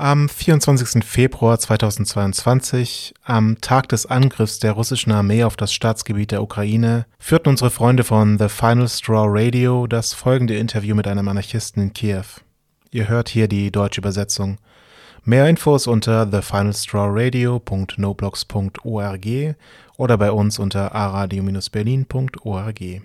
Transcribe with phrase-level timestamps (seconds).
[0.00, 1.04] Am 24.
[1.04, 7.50] Februar 2022, am Tag des Angriffs der russischen Armee auf das Staatsgebiet der Ukraine, führten
[7.50, 12.24] unsere Freunde von The Final Straw Radio das folgende Interview mit einem Anarchisten in Kiew.
[12.90, 14.56] Ihr hört hier die deutsche Übersetzung.
[15.24, 19.26] Mehr Infos unter thefinalstrawradio.noblogs.org
[19.98, 23.02] oder bei uns unter aradio-berlin.org.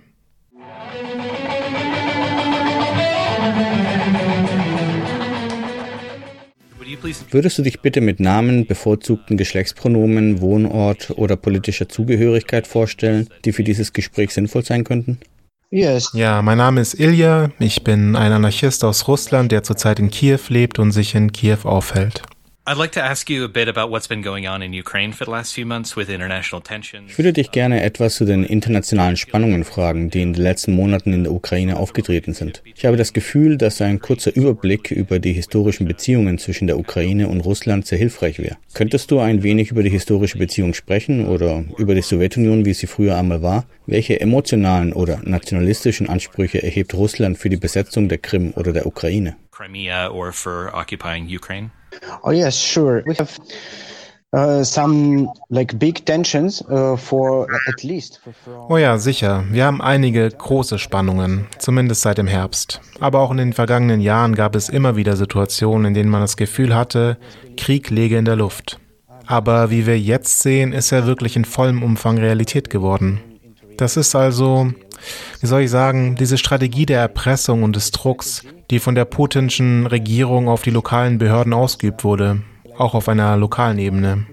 [7.32, 13.64] Würdest du dich bitte mit Namen, bevorzugten Geschlechtspronomen, Wohnort oder politischer Zugehörigkeit vorstellen, die für
[13.64, 15.20] dieses Gespräch sinnvoll sein könnten?
[15.72, 20.10] Yes, Ja, mein Name ist Ilja, ich bin ein Anarchist aus Russland, der zurzeit in
[20.10, 22.22] Kiew lebt und sich in Kiew aufhält.
[22.68, 25.24] I'd like to ask you a bit about what's been going on in Ukraine for
[25.26, 27.12] the last few months with international tensions.
[27.12, 31.14] Ich würde dich gerne etwas zu den internationalen Spannungen fragen, die in den letzten Monaten
[31.14, 32.64] in der Ukraine aufgetreten sind.
[32.74, 37.28] Ich habe das Gefühl, dass ein kurzer Überblick über die historischen Beziehungen zwischen der Ukraine
[37.28, 38.58] und Russland sehr hilfreich wäre.
[38.74, 42.88] Könntest du ein wenig über die historische Beziehung sprechen oder über die Sowjetunion, wie sie
[42.88, 43.68] früher einmal war?
[43.86, 49.36] Welche emotionalen oder nationalistischen Ansprüche erhebt Russland für die Besetzung der Krim oder der Ukraine?
[49.52, 51.70] Crimea or for occupying Ukraine?
[52.24, 53.04] Oh yes, sure.
[53.06, 53.40] We have
[54.34, 58.22] uh, some like big tensions uh, for at least
[58.70, 59.44] Oh ja, sicher.
[59.50, 62.82] Wir haben einige große Spannungen, zumindest seit dem Herbst.
[63.00, 66.38] Aber auch in den vergangenen Jahren gab es immer wieder Situationen, in denen man das
[66.38, 67.18] Gefühl hatte,
[67.58, 68.80] Krieg läge in der Luft.
[69.28, 73.22] Aber wie wir jetzt sehen, ist er wirklich in vollem Umfang Realität geworden.
[73.78, 74.72] Das ist also,
[75.42, 79.86] wie soll ich sagen, diese Strategie der Erpressung und des Drucks, die von der putinschen
[79.88, 82.42] Regierung auf die lokalen Behörden ausgeübt wurde,
[82.78, 84.26] auch auf einer lokalen Ebene.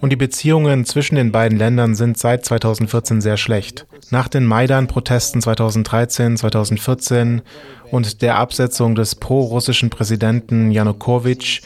[0.00, 3.86] Und die Beziehungen zwischen den beiden Ländern sind seit 2014 sehr schlecht.
[4.10, 7.42] Nach den Maidan-Protesten 2013, 2014
[7.90, 11.62] und der Absetzung des pro-russischen Präsidenten Janukowitsch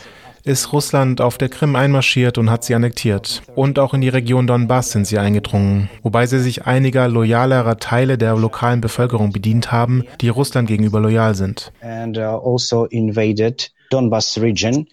[0.48, 3.42] ist Russland auf der Krim einmarschiert und hat sie annektiert.
[3.54, 8.19] Und auch in die Region Donbass sind sie eingedrungen, wobei sie sich einiger loyalerer Teile
[8.19, 11.70] der lokalen Bevölkerung bedient haben, die Russland gegenüber loyal sind.
[11.82, 14.87] and uh, also invaded Donbas region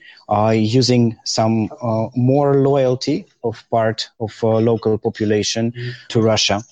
[0.53, 5.74] using some uh, more loyalty of part of uh, local population
[6.09, 6.63] to Russia.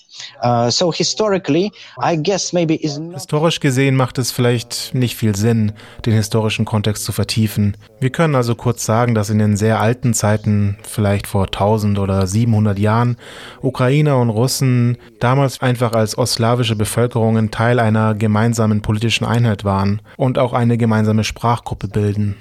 [0.41, 5.35] Uh, so historically, I guess maybe is not Historisch gesehen macht es vielleicht nicht viel
[5.35, 5.71] Sinn,
[6.05, 7.77] den historischen Kontext zu vertiefen.
[7.99, 12.27] Wir können also kurz sagen, dass in den sehr alten Zeiten, vielleicht vor 1000 oder
[12.27, 13.17] 700 Jahren,
[13.61, 20.37] Ukrainer und Russen damals einfach als ostslawische Bevölkerungen Teil einer gemeinsamen politischen Einheit waren und
[20.37, 22.35] auch eine gemeinsame Sprachgruppe bilden.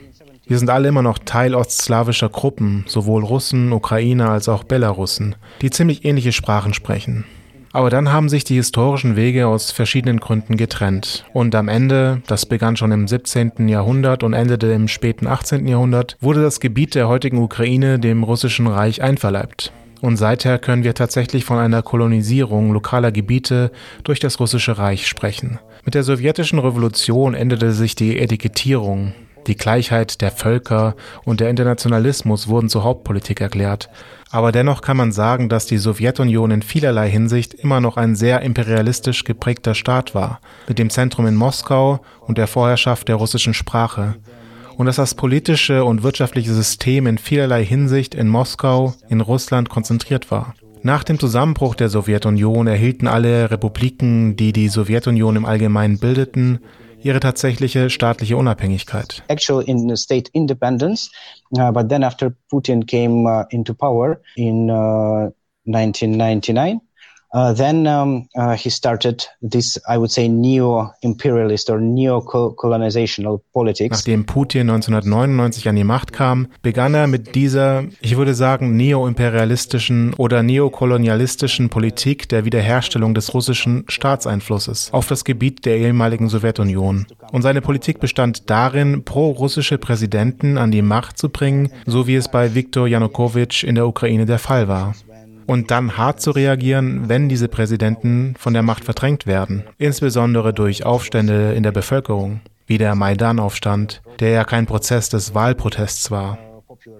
[0.52, 5.70] Wir sind alle immer noch Teil ostslawischer Gruppen, sowohl Russen, Ukrainer als auch Belarussen, die
[5.70, 7.24] ziemlich ähnliche Sprachen sprechen.
[7.72, 11.24] Aber dann haben sich die historischen Wege aus verschiedenen Gründen getrennt.
[11.32, 13.66] Und am Ende, das begann schon im 17.
[13.66, 15.66] Jahrhundert und endete im späten 18.
[15.66, 19.72] Jahrhundert, wurde das Gebiet der heutigen Ukraine dem russischen Reich einverleibt.
[20.02, 23.72] Und seither können wir tatsächlich von einer Kolonisierung lokaler Gebiete
[24.04, 25.60] durch das russische Reich sprechen.
[25.86, 29.14] Mit der sowjetischen Revolution endete sich die Etikettierung.
[29.47, 30.94] Die Gleichheit der Völker
[31.25, 33.88] und der Internationalismus wurden zur Hauptpolitik erklärt.
[34.30, 38.41] Aber dennoch kann man sagen, dass die Sowjetunion in vielerlei Hinsicht immer noch ein sehr
[38.41, 44.14] imperialistisch geprägter Staat war, mit dem Zentrum in Moskau und der Vorherrschaft der russischen Sprache.
[44.76, 50.31] Und dass das politische und wirtschaftliche System in vielerlei Hinsicht in Moskau, in Russland konzentriert
[50.31, 50.54] war.
[50.84, 56.61] Nach dem Zusammenbruch der Sowjetunion erhielten alle Republiken, die die Sowjetunion im Allgemeinen bildeten,
[57.04, 59.22] ihre tatsächliche staatliche Unabhängigkeit.
[59.28, 61.10] actual in state independence.
[61.56, 65.31] Uh, but then after Putin came uh, into power in uh,
[65.64, 66.81] 1999,
[67.32, 73.99] uh, then um, uh, he started this, I would say, neo-imperialist or neo-colonizational politics.
[73.99, 80.14] Nachdem Putin 1999 an die Macht kam, begann er mit dieser, ich würde sagen, neoimperialistischen
[80.14, 87.06] oder neokolonialistischen Politik der Wiederherstellung des russischen Staatseinflusses auf das Gebiet der ehemaligen Sowjetunion.
[87.32, 92.29] Und seine Politik bestand darin, pro-russische Präsidenten an die Macht zu bringen, so wie es
[92.29, 94.94] bei Viktor Janukowitsch in der Ukraine der Fall war.
[95.47, 100.85] Und dann hart zu reagieren, wenn diese Präsidenten von der Macht verdrängt werden, insbesondere durch
[100.85, 106.39] Aufstände in der Bevölkerung, wie der Maidan-Aufstand, der ja kein Prozess des Wahlprotests war.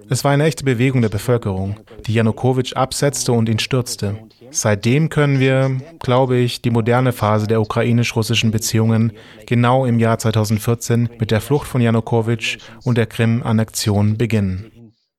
[0.09, 4.17] Es war eine echte Bewegung der Bevölkerung, die Janukowitsch absetzte und ihn stürzte.
[4.51, 9.11] Seitdem können wir, glaube ich, die moderne Phase der ukrainisch-russischen Beziehungen
[9.47, 14.71] genau im Jahr 2014 mit der Flucht von Janukowitsch und der Krim-Annexion beginnen.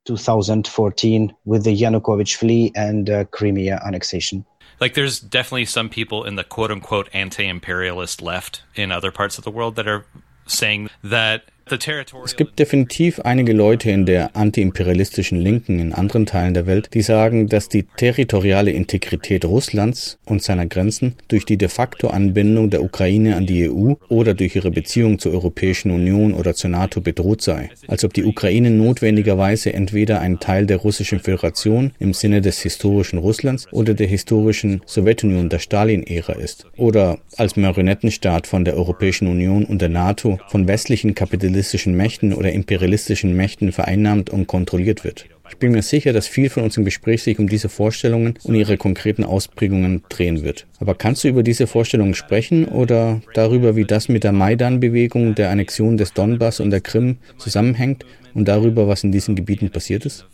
[0.04, 4.44] 2014 with the Yanukovych flee and uh, Crimea annexation.
[4.80, 9.38] Like, there's definitely some people in the quote unquote anti imperialist left in other parts
[9.38, 10.04] of the world that are
[10.46, 16.66] saying that Es gibt definitiv einige Leute in der antiimperialistischen Linken in anderen Teilen der
[16.66, 22.08] Welt, die sagen, dass die territoriale Integrität Russlands und seiner Grenzen durch die de facto
[22.08, 26.68] Anbindung der Ukraine an die EU oder durch ihre Beziehung zur Europäischen Union oder zur
[26.68, 27.70] NATO bedroht sei.
[27.88, 33.18] Als ob die Ukraine notwendigerweise entweder ein Teil der Russischen Föderation im Sinne des historischen
[33.18, 39.64] Russlands oder der historischen Sowjetunion der Stalin-Ära ist oder als Marionettenstaat von der Europäischen Union
[39.64, 45.26] und der NATO von westlichen Kapitalisten kapitalistischen Mächten oder imperialistischen Mächten vereinnahmt und kontrolliert wird.
[45.48, 48.76] Ich bin mir sicher, dass viel von unserem Gespräch sich um diese Vorstellungen und ihre
[48.76, 50.66] konkreten Ausprägungen drehen wird.
[50.80, 55.50] Aber kannst du über diese Vorstellungen sprechen oder darüber, wie das mit der Maidan-Bewegung, der
[55.50, 58.04] Annexion des Donbass und der Krim zusammenhängt
[58.34, 60.26] und darüber, was in diesen Gebieten passiert ist?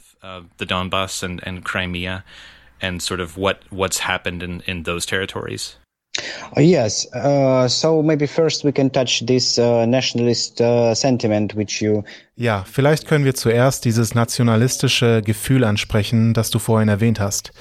[0.58, 2.25] The Donbass and, and Crimea
[2.81, 5.76] and sort of what, what's happened in, in those territories?
[6.56, 7.08] Uh, yes.
[7.14, 12.02] Uh, so maybe first we can touch this uh, nationalist uh, sentiment which you.
[12.37, 17.52] Ja, vielleicht können wir zuerst dieses nationalistische Gefühl ansprechen, das du vorhin erwähnt hast.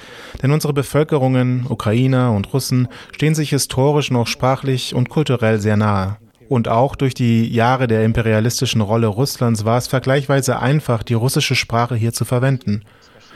[0.41, 6.17] Denn unsere Bevölkerungen, Ukrainer und Russen, stehen sich historisch noch sprachlich und kulturell sehr nahe.
[6.47, 11.55] Und auch durch die Jahre der imperialistischen Rolle Russlands war es vergleichsweise einfach, die russische
[11.55, 12.83] Sprache hier zu verwenden.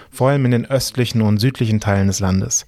[0.10, 2.66] Vor allem in den östlichen und südlichen Teilen des Landes.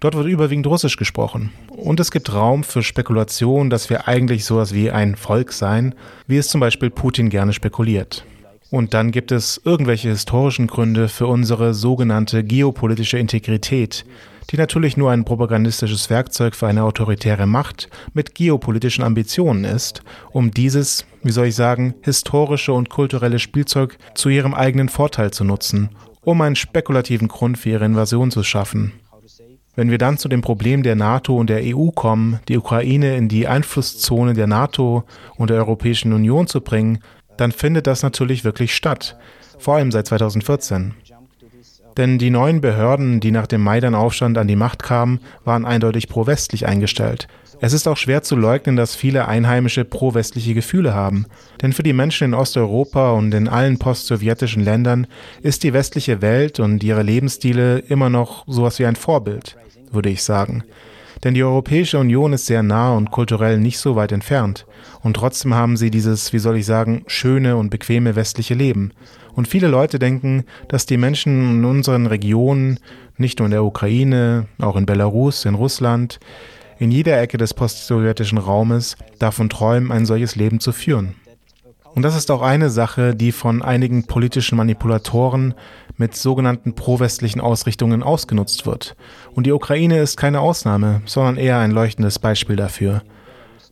[0.00, 1.52] Dort wird überwiegend Russisch gesprochen.
[1.68, 5.94] Und es gibt Raum für Spekulation, dass wir eigentlich sowas wie ein Volk seien,
[6.26, 8.24] wie es zum Beispiel Putin gerne spekuliert.
[8.70, 14.04] Und dann gibt es irgendwelche historischen Gründe für unsere sogenannte geopolitische Integrität,
[14.50, 20.02] die natürlich nur ein propagandistisches Werkzeug für eine autoritäre Macht mit geopolitischen Ambitionen ist,
[20.32, 25.44] um dieses, wie soll ich sagen, historische und kulturelle Spielzeug zu ihrem eigenen Vorteil zu
[25.44, 25.90] nutzen,
[26.22, 28.92] um einen spekulativen Grund für ihre Invasion zu schaffen.
[29.76, 33.28] Wenn wir dann zu dem Problem der NATO und der EU kommen, die Ukraine in
[33.28, 35.02] die Einflusszone der NATO
[35.36, 37.00] und der Europäischen Union zu bringen,
[37.36, 39.16] dann findet das natürlich wirklich statt,
[39.58, 40.94] vor allem seit 2014.
[41.96, 46.66] Denn die neuen Behörden, die nach dem Maidan-Aufstand an die Macht kamen, waren eindeutig pro-westlich
[46.66, 47.26] eingestellt.
[47.60, 51.26] Es ist auch schwer zu leugnen, dass viele Einheimische pro-westliche Gefühle haben.
[51.62, 55.06] Denn für die Menschen in Osteuropa und in allen post-sowjetischen Ländern
[55.40, 59.56] ist die westliche Welt und ihre Lebensstile immer noch sowas wie ein Vorbild
[59.90, 60.64] würde ich sagen.
[61.22, 64.66] Denn die Europäische Union ist sehr nah und kulturell nicht so weit entfernt.
[65.02, 68.92] Und trotzdem haben sie dieses, wie soll ich sagen, schöne und bequeme westliche Leben.
[69.34, 72.78] Und viele Leute denken, dass die Menschen in unseren Regionen,
[73.16, 76.20] nicht nur in der Ukraine, auch in Belarus, in Russland,
[76.78, 81.14] in jeder Ecke des postsowjetischen Raumes davon träumen, ein solches Leben zu führen.
[81.94, 85.54] Und das ist auch eine Sache, die von einigen politischen Manipulatoren
[85.96, 88.96] mit sogenannten pro-westlichen Ausrichtungen ausgenutzt wird.
[89.32, 93.02] Und die Ukraine ist keine Ausnahme, sondern eher ein leuchtendes Beispiel dafür.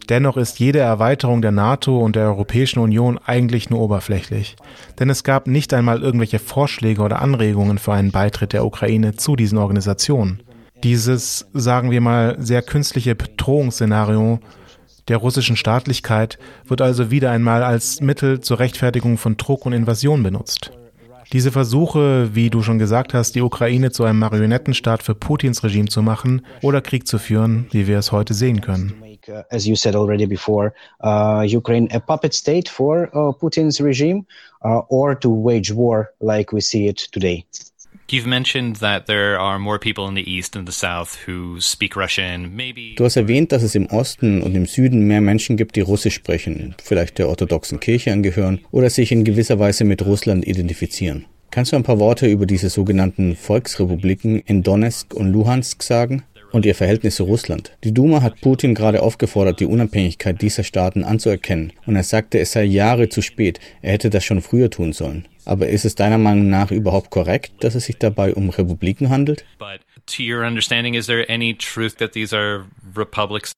[0.09, 4.57] Dennoch ist jede Erweiterung der NATO und der Europäischen Union eigentlich nur oberflächlich.
[4.99, 9.37] Denn es gab nicht einmal irgendwelche Vorschläge oder Anregungen für einen Beitritt der Ukraine zu
[9.37, 10.43] diesen Organisationen.
[10.83, 14.41] Dieses, sagen wir mal, sehr künstliche Bedrohungsszenario
[15.09, 20.23] der russischen Staatlichkeit wird also wieder einmal als Mittel zur Rechtfertigung von Druck und Invasion
[20.23, 20.73] benutzt.
[21.33, 25.89] Diese Versuche, wie du schon gesagt hast, die Ukraine zu einem Marionettenstaat für Putins Regime
[25.89, 29.03] zu machen oder Krieg zu führen, wie wir es heute sehen können.
[29.51, 34.27] As you said already before, uh, Ukraine a puppet state for uh, Putin's regime,
[34.65, 37.47] uh, or to wage war like we see it today.
[38.13, 41.97] You've mentioned that there are more people in the East and the South who speak
[41.97, 42.55] Russian.
[42.55, 42.95] Maybe.
[42.95, 46.17] Du hast erwähnt, dass es im Osten und im Süden mehr Menschen gibt, die Russisch
[46.17, 51.25] sprechen, vielleicht der orthodoxen Kirche angehören oder sich in gewisser Weise mit Russland identifizieren.
[51.51, 56.23] Kannst du ein paar Worte über diese sogenannten Volksrepubliken in Donetsk und Luhansk sagen?
[56.53, 57.73] Und ihr Verhältnis zu Russland.
[57.85, 61.73] Die Duma hat Putin gerade aufgefordert, die Unabhängigkeit dieser Staaten anzuerkennen.
[61.87, 63.61] Und er sagte, es sei Jahre zu spät.
[63.81, 65.27] Er hätte das schon früher tun sollen.
[65.45, 69.45] Aber ist es deiner Meinung nach überhaupt korrekt, dass es sich dabei um Republiken handelt?
[69.59, 73.53] But to your understanding, is there any truth that these are republics?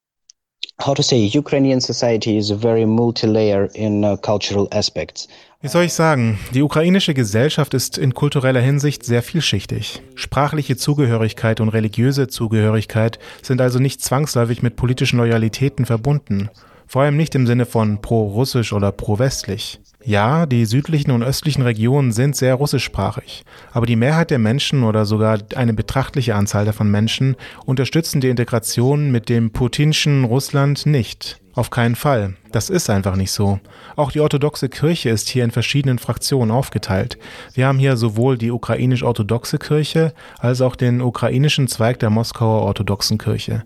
[0.80, 5.28] How to say, Ukrainian society is very multi-layer in uh, cultural aspects.
[5.60, 6.38] Wie soll ich sagen?
[6.52, 10.02] Die ukrainische Gesellschaft ist in kultureller Hinsicht sehr vielschichtig.
[10.14, 16.50] Sprachliche Zugehörigkeit und religiöse Zugehörigkeit sind also nicht zwangsläufig mit politischen Loyalitäten verbunden
[16.86, 19.80] Vor allem nicht im Sinne von pro-russisch oder pro-westlich.
[20.06, 25.06] Ja, die südlichen und östlichen Regionen sind sehr russischsprachig, aber die Mehrheit der Menschen oder
[25.06, 31.40] sogar eine betrachtliche Anzahl davon Menschen unterstützen die Integration mit dem putinschen Russland nicht.
[31.54, 32.34] Auf keinen Fall.
[32.52, 33.60] Das ist einfach nicht so.
[33.96, 37.16] Auch die orthodoxe Kirche ist hier in verschiedenen Fraktionen aufgeteilt.
[37.54, 43.18] Wir haben hier sowohl die ukrainisch-orthodoxe Kirche als auch den ukrainischen Zweig der Moskauer orthodoxen
[43.18, 43.64] Kirche.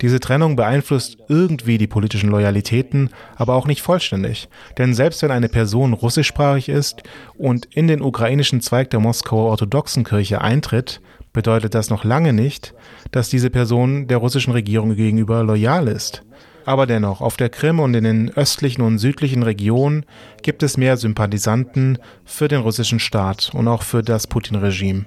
[0.00, 4.48] Diese Trennung beeinflusst irgendwie die politischen Loyalitäten, aber auch nicht vollständig.
[4.78, 7.02] Denn selbst wenn eine Person russischsprachig ist
[7.36, 11.00] und in den ukrainischen Zweig der Moskauer orthodoxen Kirche eintritt,
[11.32, 12.74] bedeutet das noch lange nicht,
[13.10, 16.22] dass diese Person der russischen Regierung gegenüber loyal ist.
[16.64, 20.04] Aber dennoch, auf der Krim und in den östlichen und südlichen Regionen
[20.42, 25.04] gibt es mehr Sympathisanten für den russischen Staat und auch für das Putin-Regime.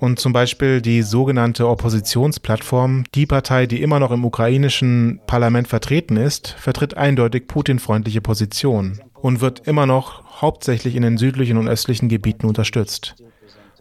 [0.00, 6.16] Und zum Beispiel die sogenannte Oppositionsplattform, die Partei, die immer noch im ukrainischen Parlament vertreten
[6.16, 12.08] ist, vertritt eindeutig Putin-freundliche Positionen und wird immer noch hauptsächlich in den südlichen und östlichen
[12.08, 13.16] Gebieten unterstützt.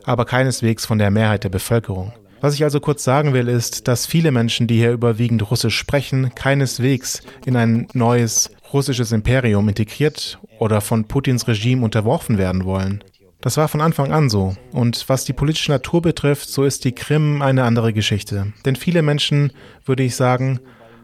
[0.05, 2.13] Aber keineswegs von der Mehrheit der Bevölkerung.
[2.39, 6.33] Was ich also kurz sagen will, ist, dass viele Menschen, die hier überwiegend Russisch sprechen,
[6.35, 13.03] keineswegs in ein neues russisches Imperium integriert oder von Putins Regime unterworfen werden wollen.
[13.47, 14.57] Das war von Anfang an so.
[14.73, 18.51] Und was die politische Natur betrifft, so ist die Krim eine andere Geschichte.
[18.65, 19.53] Denn viele Menschen,
[19.85, 20.59] würde ich sagen,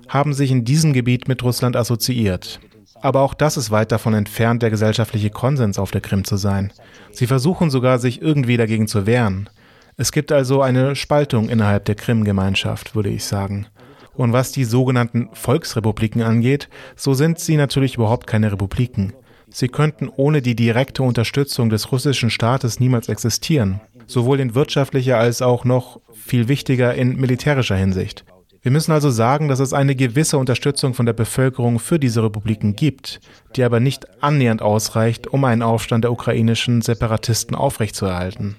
[0.10, 2.60] haben sich in diesem Gebiet mit Russland assoziiert.
[3.00, 6.74] Aber auch das ist weit davon entfernt, der gesellschaftliche Konsens auf der Krim zu sein.
[7.14, 9.50] Sie versuchen sogar, sich irgendwie dagegen zu wehren.
[9.96, 13.68] Es gibt also eine Spaltung innerhalb der Krim-Gemeinschaft, würde ich sagen.
[14.16, 19.14] Und was die sogenannten Volksrepubliken angeht, so sind sie natürlich überhaupt keine Republiken.
[19.56, 25.44] Sie könnten ohne die direkte Unterstützung des russischen Staates niemals existieren, sowohl in wirtschaftlicher als
[25.44, 28.26] auch noch viel wichtiger in militärischer Hinsicht.
[28.64, 32.76] Wir müssen also sagen, dass es eine gewisse Unterstützung von der Bevölkerung für diese Republiken
[32.76, 33.20] gibt,
[33.56, 38.56] die aber nicht annähernd ausreicht, um einen Aufstand der ukrainischen Separatisten aufrechtzuerhalten.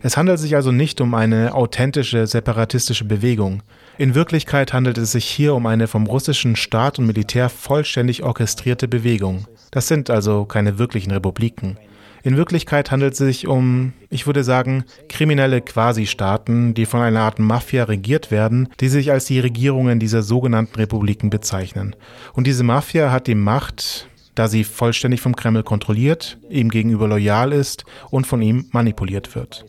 [0.00, 3.62] Es handelt sich also nicht um eine authentische separatistische Bewegung.
[3.98, 8.88] In Wirklichkeit handelt es sich hier um eine vom russischen Staat und Militär vollständig orchestrierte
[8.88, 9.46] Bewegung.
[9.70, 11.78] Das sind also keine wirklichen Republiken.
[12.22, 17.38] In Wirklichkeit handelt es sich um, ich würde sagen, kriminelle Quasi-Staaten, die von einer Art
[17.38, 21.94] Mafia regiert werden, die sich als die Regierungen dieser sogenannten Republiken bezeichnen.
[22.34, 27.52] Und diese Mafia hat die Macht, da sie vollständig vom Kreml kontrolliert, ihm gegenüber loyal
[27.52, 29.64] ist und von ihm manipuliert wird.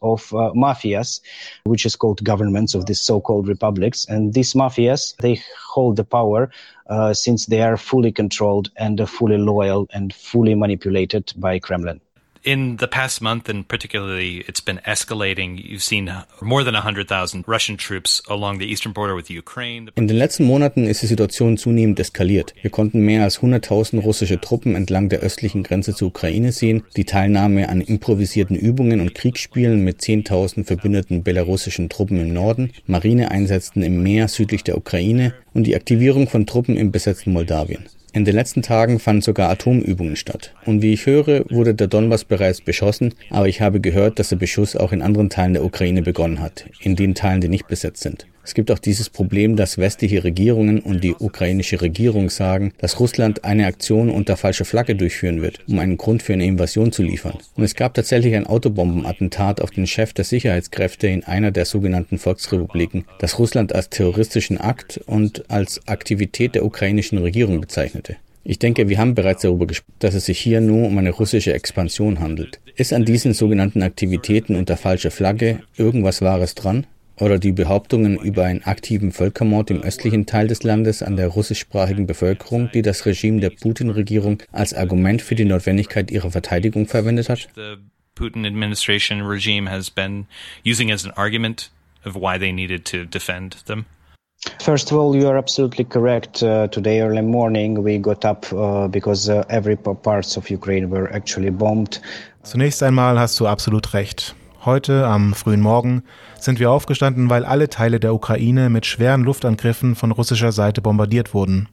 [0.00, 0.16] Uh,
[0.54, 1.22] mafias,
[1.64, 5.40] which is called governments of these so-called republics, and these mafias they
[5.74, 6.50] hold the power
[6.88, 12.00] uh, since they are fully controlled and fully loyal and fully manipulated by Kremlin
[12.42, 15.62] in the past month, and particularly, it's been escalating.
[15.62, 19.90] You've seen more than 100,000 Russian troops along the eastern border with Ukraine.
[19.94, 22.54] In den letzten Monaten ist die Situation zunehmend eskaliert.
[22.62, 27.04] Wir konnten mehr als 100.000 russische Truppen entlang der östlichen Grenze zur Ukraine sehen, die
[27.04, 34.02] Teilnahme an improvisierten Übungen und Kriegsspielen mit 10.000 verbündeten belarussischen Truppen im Norden, Marineeinsätzen im
[34.02, 37.86] Meer südlich der Ukraine und die Aktivierung von Truppen im besetzten Moldawien.
[38.12, 40.52] In den letzten Tagen fanden sogar Atomübungen statt.
[40.66, 44.36] Und wie ich höre, wurde der Donbass bereits beschossen, aber ich habe gehört, dass der
[44.36, 48.02] Beschuss auch in anderen Teilen der Ukraine begonnen hat, in den Teilen, die nicht besetzt
[48.02, 48.26] sind.
[48.42, 53.44] Es gibt auch dieses Problem, dass westliche Regierungen und die ukrainische Regierung sagen, dass Russland
[53.44, 57.38] eine Aktion unter falscher Flagge durchführen wird, um einen Grund für eine Invasion zu liefern.
[57.54, 62.18] Und es gab tatsächlich ein Autobombenattentat auf den Chef der Sicherheitskräfte in einer der sogenannten
[62.18, 68.16] Volksrepubliken, das Russland als terroristischen Akt und als Aktivität der ukrainischen Regierung bezeichnete.
[68.42, 71.52] Ich denke, wir haben bereits darüber gesprochen, dass es sich hier nur um eine russische
[71.52, 72.58] Expansion handelt.
[72.74, 76.86] Ist an diesen sogenannten Aktivitäten unter falscher Flagge irgendwas Wahres dran?
[77.20, 82.06] Oder die Behauptungen über einen aktiven Völkermord im östlichen Teil des Landes an der russischsprachigen
[82.06, 87.48] Bevölkerung, die das Regime der Putin-Regierung als Argument für die Notwendigkeit ihrer Verteidigung verwendet hat?
[87.54, 87.76] The
[88.14, 90.26] Putin administration regime has been
[90.64, 91.70] using as an argument
[92.04, 93.84] of why they needed to defend them.
[94.58, 96.42] First of all, you are absolutely correct.
[96.42, 101.12] Uh, today, early morning, we got up uh, because uh, every parts of Ukraine were
[101.14, 102.00] actually bombed.
[102.42, 104.34] Zunächst einmal hast du absolut recht.
[104.62, 106.02] Heute, am frühen Morgen,
[106.38, 111.32] sind wir aufgestanden, weil alle Teile der Ukraine mit schweren Luftangriffen von russischer Seite bombardiert
[111.32, 111.70] wurden.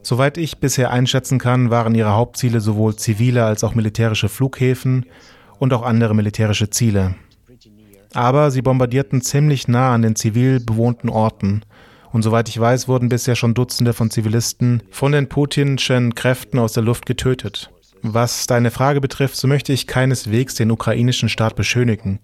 [0.00, 5.06] Soweit ich bisher einschätzen kann, waren ihre Hauptziele sowohl zivile als auch militärische Flughäfen
[5.58, 7.16] und auch andere militärische Ziele.
[8.12, 11.62] Aber sie bombardierten ziemlich nah an den zivil bewohnten Orten.
[12.12, 16.74] Und soweit ich weiß, wurden bisher schon Dutzende von Zivilisten von den putinschen Kräften aus
[16.74, 17.72] der Luft getötet.
[18.06, 22.20] Was deine Frage betrifft, so möchte ich keineswegs den ukrainischen Staat beschönigen,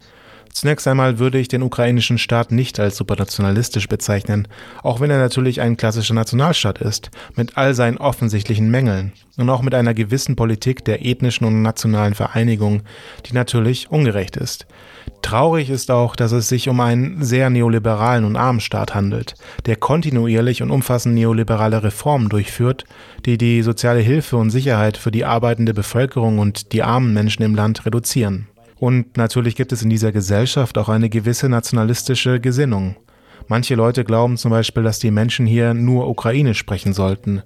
[0.53, 4.49] Zunächst einmal würde ich den ukrainischen Staat nicht als supernationalistisch bezeichnen,
[4.83, 9.63] auch wenn er natürlich ein klassischer Nationalstaat ist, mit all seinen offensichtlichen Mängeln und auch
[9.63, 12.83] mit einer gewissen Politik der ethnischen und nationalen Vereinigung,
[13.27, 14.67] die natürlich ungerecht ist.
[15.23, 19.35] Traurig ist auch, dass es sich um einen sehr neoliberalen und armen Staat handelt,
[19.67, 22.85] der kontinuierlich und umfassend neoliberale Reformen durchführt,
[23.27, 27.55] die die soziale Hilfe und Sicherheit für die arbeitende Bevölkerung und die armen Menschen im
[27.55, 28.49] Land reduzieren.
[28.79, 32.97] Und natürlich gibt es in dieser Gesellschaft auch eine gewisse nationalistische Gesinnung.
[33.47, 37.43] Manche Leute glauben zum Beispiel, dass die Menschen hier nur Ukrainisch sprechen sollten,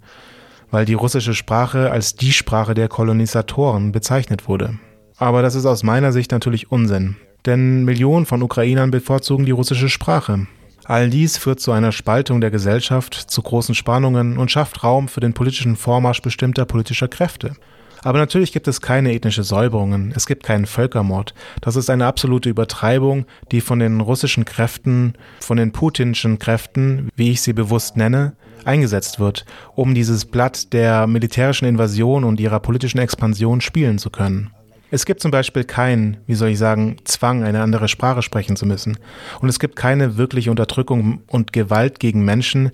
[0.70, 4.78] weil die russische Sprache als die Sprache der Kolonisatoren bezeichnet wurde.
[5.16, 7.16] Aber das ist aus meiner Sicht natürlich Unsinn,
[7.46, 10.46] denn Millionen von Ukrainern bevorzugen die russische Sprache.
[10.84, 15.20] All dies führt zu einer Spaltung der Gesellschaft, zu großen Spannungen und schafft Raum für
[15.20, 17.56] den politischen Vormarsch bestimmter politischer Kräfte.
[18.02, 21.32] Aber natürlich gibt es keine ethnische Säuberungen, es gibt keinen Völkermord.
[21.62, 27.30] Das ist eine absolute Übertreibung, die von den russischen Kräften, von den putinschen Kräften, wie
[27.30, 28.34] ich sie bewusst nenne,
[28.66, 34.50] eingesetzt wird, um dieses Blatt der militärischen Invasion und ihrer politischen Expansion spielen zu können.
[34.94, 38.64] Es gibt zum Beispiel keinen, wie soll ich sagen, Zwang, eine andere Sprache sprechen zu
[38.64, 38.96] müssen.
[39.40, 42.70] Und es gibt keine wirkliche Unterdrückung und Gewalt gegen Menschen,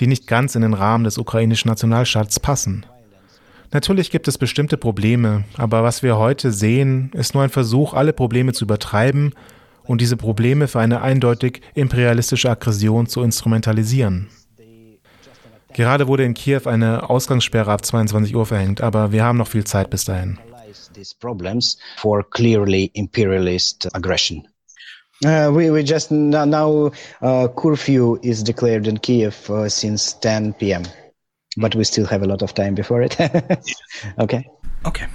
[0.00, 2.86] die nicht ganz in den Rahmen des ukrainischen Nationalstaats passen.
[3.70, 8.12] Natürlich gibt es bestimmte Probleme, aber was wir heute sehen, ist nur ein Versuch, alle
[8.12, 9.32] Probleme zu übertreiben
[9.84, 14.26] und diese Probleme für eine eindeutig imperialistische Aggression zu instrumentalisieren.
[15.72, 19.62] Gerade wurde in Kiew eine Ausgangssperre ab 22 Uhr verhängt, aber wir haben noch viel
[19.62, 20.40] Zeit bis dahin.
[20.92, 24.46] These problems for clearly imperialist aggression.
[25.24, 30.84] Uh, we, we just now uh, curfew is declared in Kiev uh, since 10 p.m
[31.56, 33.18] but we still have a lot of time before it.
[34.18, 34.48] okay.
[34.86, 35.06] Okay.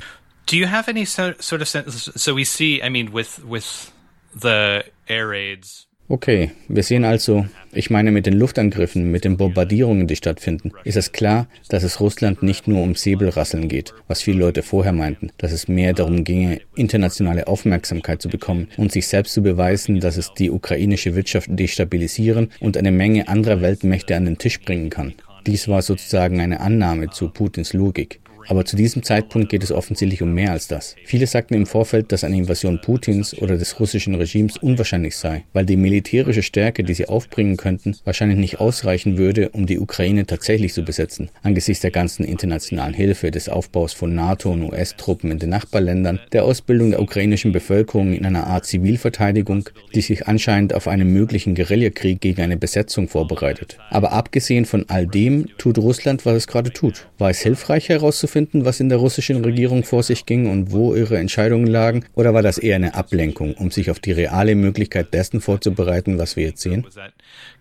[0.46, 2.10] Do you have any so, sort of sense?
[2.16, 3.92] So we see, I mean, with with
[4.34, 5.88] the air raids.
[6.08, 10.98] Okay, wir sehen also, ich meine mit den Luftangriffen, mit den Bombardierungen, die stattfinden, ist
[10.98, 15.32] es klar, dass es Russland nicht nur um Säbelrasseln geht, was viele Leute vorher meinten,
[15.40, 20.18] dass es mehr darum ginge, internationale Aufmerksamkeit zu bekommen und sich selbst zu beweisen, dass
[20.18, 25.16] es die ukrainische Wirtschaft destabilisieren und eine Menge anderer Weltmächte an den Tisch bringen kann.
[25.48, 28.20] Dies war sozusagen eine Annahme zu Putins Logik.
[28.48, 30.96] Aber zu diesem Zeitpunkt geht es offensichtlich um mehr als das.
[31.06, 35.66] Viele sagten im Vorfeld, dass eine Invasion Putins oder des russischen Regimes unwahrscheinlich sei, weil
[35.66, 40.74] die militärische Stärke, die sie aufbringen könnten, wahrscheinlich nicht ausreichen würde, um die Ukraine tatsächlich
[40.74, 41.30] zu besetzen.
[41.44, 46.46] Angesichts der ganzen internationalen Hilfe, des Aufbaus von NATO und US-Truppen in den Nachbarländern, der
[46.46, 52.22] Ausbildung der ukrainischen Bevölkerung in einer Art Zivilverteidigung, die sich anscheinend auf einen möglichen Guerillakrieg
[52.22, 53.78] gegen eine Besetzung vorbereitet.
[53.90, 57.08] Aber abgesehen von all dem tut Russland, was es gerade tut.
[57.18, 60.96] War es hilfreich herauszufinden, herausfinden, was in der russischen Regierung vor sich ging und wo
[60.96, 62.06] ihre Entscheidungen lagen?
[62.16, 66.36] Oder war das eher eine Ablenkung, um sich auf die reale Möglichkeit dessen vorzubereiten, was
[66.36, 66.86] wir jetzt sehen?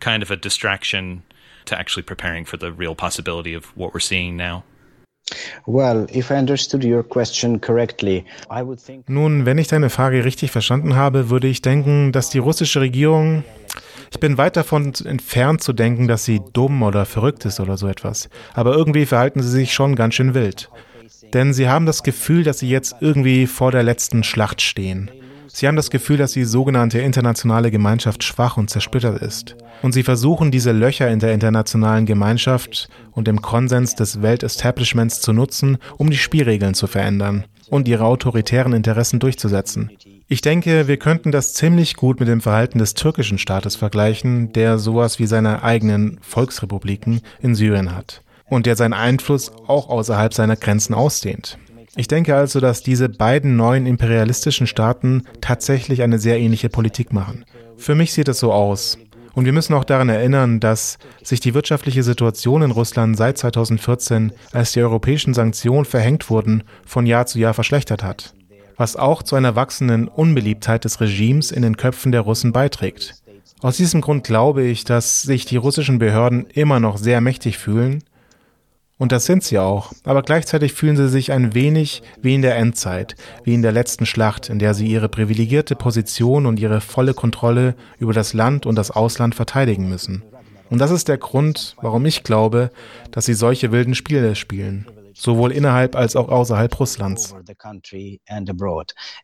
[0.01, 1.23] Kind of a distraction
[1.67, 4.63] to actually preparing for the real possibility of what we're seeing now.
[5.67, 10.23] Well, if I understood your question correctly, I would think Nun, wenn ich deine Frage
[10.23, 13.43] richtig verstanden habe, würde ich denken, dass die russische Regierung
[14.11, 17.87] ich bin weit davon entfernt zu denken, dass sie dumm oder verrückt ist oder so
[17.87, 18.29] etwas.
[18.55, 20.71] Aber irgendwie verhalten sie sich schon ganz schön wild.
[21.33, 25.11] Denn sie haben das Gefühl, dass sie jetzt irgendwie vor der letzten Schlacht stehen.
[25.57, 29.55] Sie haben das Gefühl, dass die sogenannte internationale Gemeinschaft schwach und zersplittert ist.
[29.83, 35.33] Und sie versuchen, diese Löcher in der internationalen Gemeinschaft und im Konsens des Weltestablishments zu
[35.33, 39.93] nutzen, um die Spielregeln zu verändern und ihre autoritären Interessen durchzusetzen.
[40.27, 44.79] Ich denke, wir könnten das ziemlich gut mit dem Verhalten des türkischen Staates vergleichen, der
[44.79, 50.57] sowas wie seine eigenen Volksrepubliken in Syrien hat und der seinen Einfluss auch außerhalb seiner
[50.57, 51.59] Grenzen ausdehnt.
[51.97, 57.45] Ich denke also, dass diese beiden neuen imperialistischen Staaten tatsächlich eine sehr ähnliche Politik machen.
[57.77, 58.99] Für mich sieht es so aus.
[59.35, 64.33] Und wir müssen auch daran erinnern, dass sich die wirtschaftliche Situation in Russland seit 2014,
[64.53, 68.35] als die europäischen Sanktionen verhängt wurden, von Jahr zu Jahr verschlechtert hat
[68.77, 73.15] was auch zu einer wachsenden Unbeliebtheit des Regimes in den Köpfen der Russen beiträgt.
[73.61, 78.03] Aus diesem Grund glaube ich, dass sich die russischen Behörden immer noch sehr mächtig fühlen,
[78.97, 82.57] und das sind sie auch, aber gleichzeitig fühlen sie sich ein wenig wie in der
[82.57, 87.15] Endzeit, wie in der letzten Schlacht, in der sie ihre privilegierte Position und ihre volle
[87.15, 90.23] Kontrolle über das Land und das Ausland verteidigen müssen.
[90.71, 92.71] Und das ist der Grund, warum ich glaube,
[93.11, 97.33] dass sie solche wilden Spiele spielen sowohl innerhalb als auch außerhalb Russlands.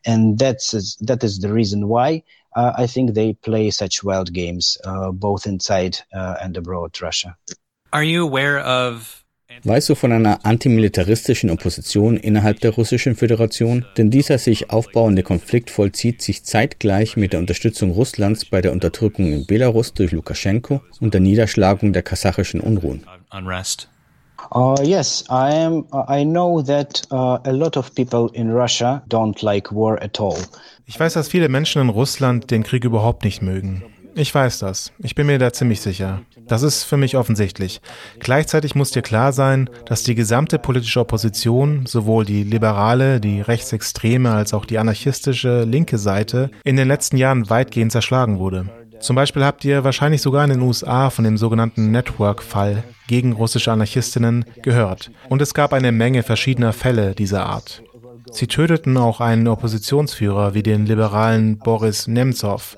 [0.05, 2.23] And that's that is the reason why
[2.55, 4.77] I think they play such wild games
[5.13, 7.37] both inside and abroad Russia.
[7.91, 9.20] Are you aware of
[9.63, 13.85] Weißt du von einer antimilitaristischen Opposition innerhalb der Russischen Föderation?
[13.97, 19.31] Denn dieser sich aufbauende Konflikt vollzieht sich zeitgleich mit der Unterstützung Russlands bei der Unterdrückung
[19.31, 23.05] in Belarus durch Lukaschenko und der Niederschlagung der kasachischen Unruhen.
[24.53, 25.85] Uh, yes, I am.
[25.93, 30.19] Uh, I know that uh, a lot of people in Russia don't like war at
[30.19, 30.35] all.
[30.87, 33.83] Ich weiß, dass viele Menschen in Russland den Krieg überhaupt nicht mögen.
[34.13, 34.91] Ich weiß das.
[34.99, 36.21] Ich bin mir da ziemlich sicher.
[36.47, 37.81] Das ist für mich offensichtlich.
[38.19, 44.31] Gleichzeitig muss dir klar sein, dass die gesamte politische Opposition, sowohl die liberale, die rechtsextreme
[44.31, 48.69] als auch die anarchistische linke Seite, in den letzten Jahren weitgehend zerschlagen wurde.
[48.99, 53.71] Zum Beispiel habt ihr wahrscheinlich sogar in den USA von dem sogenannten Network-Fall gegen russische
[53.71, 55.09] Anarchistinnen gehört.
[55.29, 57.81] Und es gab eine Menge verschiedener Fälle dieser Art.
[58.31, 62.77] Sie töteten auch einen Oppositionsführer wie den liberalen Boris Nemtsov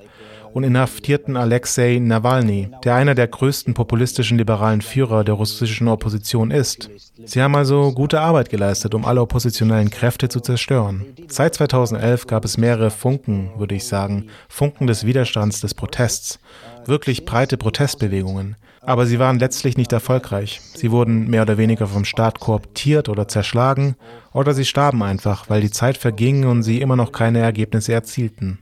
[0.54, 6.88] und inhaftierten Alexei Nawalny, der einer der größten populistischen liberalen Führer der russischen Opposition ist.
[7.24, 11.04] Sie haben also gute Arbeit geleistet, um alle oppositionellen Kräfte zu zerstören.
[11.26, 16.38] Seit 2011 gab es mehrere Funken, würde ich sagen, Funken des Widerstands, des Protests,
[16.86, 18.54] wirklich breite Protestbewegungen.
[18.80, 20.60] Aber sie waren letztlich nicht erfolgreich.
[20.74, 23.96] Sie wurden mehr oder weniger vom Staat kooptiert oder zerschlagen,
[24.32, 28.58] oder sie starben einfach, weil die Zeit verging und sie immer noch keine Ergebnisse erzielten.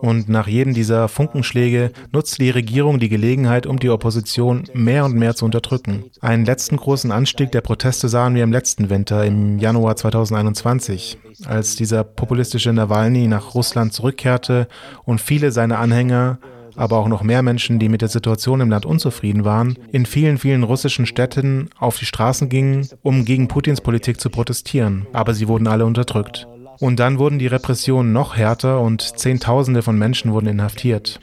[0.00, 5.14] Und nach jedem dieser Funkenschläge nutzte die Regierung die Gelegenheit, um die Opposition mehr und
[5.14, 6.04] mehr zu unterdrücken.
[6.20, 11.76] Einen letzten großen Anstieg der Proteste sahen wir im letzten Winter, im Januar 2021, als
[11.76, 14.68] dieser populistische Nawalny nach Russland zurückkehrte
[15.04, 16.38] und viele seiner Anhänger
[16.76, 20.38] aber auch noch mehr Menschen, die mit der Situation im Land unzufrieden waren, in vielen,
[20.38, 25.06] vielen russischen Städten auf die Straßen gingen, um gegen Putins Politik zu protestieren.
[25.12, 26.46] Aber sie wurden alle unterdrückt.
[26.78, 31.20] Und dann wurden die Repressionen noch härter und Zehntausende von Menschen wurden inhaftiert.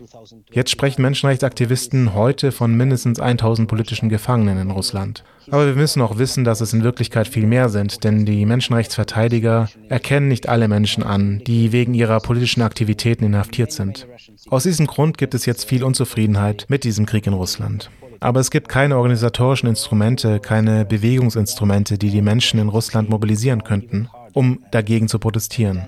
[0.52, 5.24] Jetzt sprechen Menschenrechtsaktivisten heute von mindestens 1000 politischen Gefangenen in Russland.
[5.50, 9.70] Aber wir müssen auch wissen, dass es in Wirklichkeit viel mehr sind, denn die Menschenrechtsverteidiger
[9.88, 14.08] erkennen nicht alle Menschen an, die wegen ihrer politischen Aktivitäten inhaftiert sind.
[14.50, 17.90] Aus diesem Grund gibt es jetzt viel Unzufriedenheit mit diesem Krieg in Russland.
[18.20, 24.10] Aber es gibt keine organisatorischen Instrumente, keine Bewegungsinstrumente, die die Menschen in Russland mobilisieren könnten
[24.34, 25.88] um dagegen zu protestieren.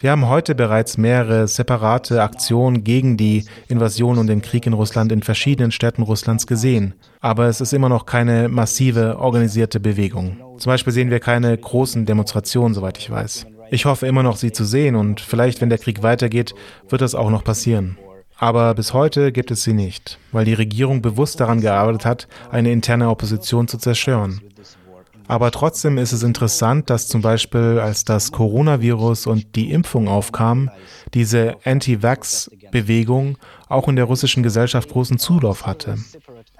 [0.00, 5.10] Wir haben heute bereits mehrere separate Aktionen gegen die Invasion und den Krieg in Russland
[5.10, 6.94] in verschiedenen Städten Russlands gesehen.
[7.20, 10.38] Aber es ist immer noch keine massive organisierte Bewegung.
[10.58, 13.46] Zum Beispiel sehen wir keine großen Demonstrationen, soweit ich weiß.
[13.70, 16.54] Ich hoffe immer noch, sie zu sehen und vielleicht, wenn der Krieg weitergeht,
[16.88, 17.98] wird das auch noch passieren.
[18.40, 22.70] Aber bis heute gibt es sie nicht, weil die Regierung bewusst daran gearbeitet hat, eine
[22.70, 24.40] interne Opposition zu zerstören.
[25.28, 30.70] Aber trotzdem ist es interessant, dass zum Beispiel, als das Coronavirus und die Impfung aufkamen,
[31.12, 33.36] diese Anti-Vax-Bewegung
[33.68, 35.96] auch in der russischen Gesellschaft großen Zulauf hatte.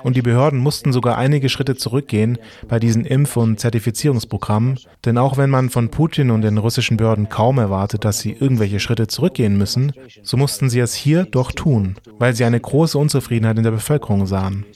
[0.03, 5.39] Und die Behörden mussten sogar einige Schritte zurückgehen bei diesen Impf- und Zertifizierungsprogrammen, denn auch
[5.39, 9.57] wenn man von Putin und den russischen Behörden kaum erwartet, dass sie irgendwelche Schritte zurückgehen
[9.57, 13.71] müssen, so mussten sie es hier doch tun, weil sie eine große Unzufriedenheit in der
[13.71, 14.67] Bevölkerung sahen.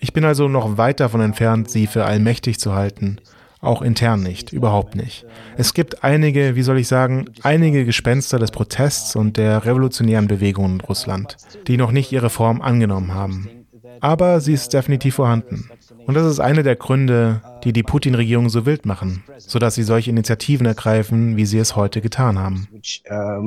[0.00, 3.18] Ich bin also noch weit davon entfernt, sie für allmächtig zu halten.
[3.60, 5.26] Auch intern nicht, überhaupt nicht.
[5.58, 10.64] Es gibt einige, wie soll ich sagen, einige Gespenster des Protests und der revolutionären Bewegung
[10.76, 11.36] in Russland,
[11.66, 13.50] die noch nicht ihre Form angenommen haben.
[14.00, 15.70] Aber sie ist definitiv vorhanden.
[16.06, 20.10] Und das ist einer der Gründe, die die Putin-Regierung so wild machen, sodass sie solche
[20.10, 22.68] Initiativen ergreifen, wie sie es heute getan haben.
[23.10, 23.42] Uh,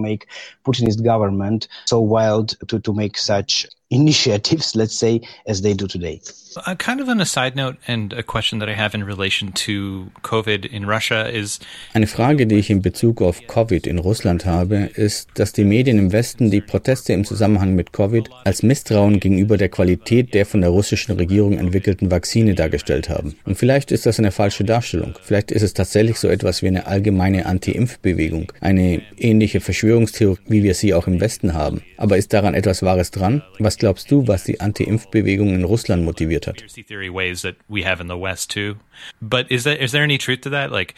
[3.90, 6.22] initiatives, let's say, as they do today.
[6.58, 9.52] Uh, kind of on a side note and a question that I have in relation
[9.54, 11.60] to COVID in Russia is
[11.94, 15.98] Eine Frage, die ich in Bezug auf Covid in Russland habe, ist, dass die Medien
[15.98, 20.62] im Westen die Proteste im Zusammenhang mit Covid als Misstrauen gegenüber der Qualität der von
[20.62, 23.36] der russischen Regierung entwickelten Vakzine dargestellt haben.
[23.46, 25.18] Und vielleicht ist das eine falsche Darstellung.
[25.22, 30.74] Vielleicht ist es tatsächlich so etwas wie eine allgemeine Anti-Impf-Bewegung, eine ähnliche Verschwörungstheorie, wie wir
[30.74, 31.82] sie auch im Westen haben.
[31.98, 33.44] Aber ist daran etwas Wahres dran?
[33.60, 36.56] Was glaubst du, was die Anti-Impf-Bewegung in Russland motiviert hat?
[36.56, 38.78] conspiracy theory ways that we have in the West too.
[39.22, 40.72] But is that is there any truth to that?
[40.72, 40.96] Like,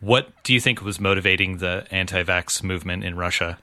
[0.00, 3.58] what do you think was motivating the anti-vax movement in Russia?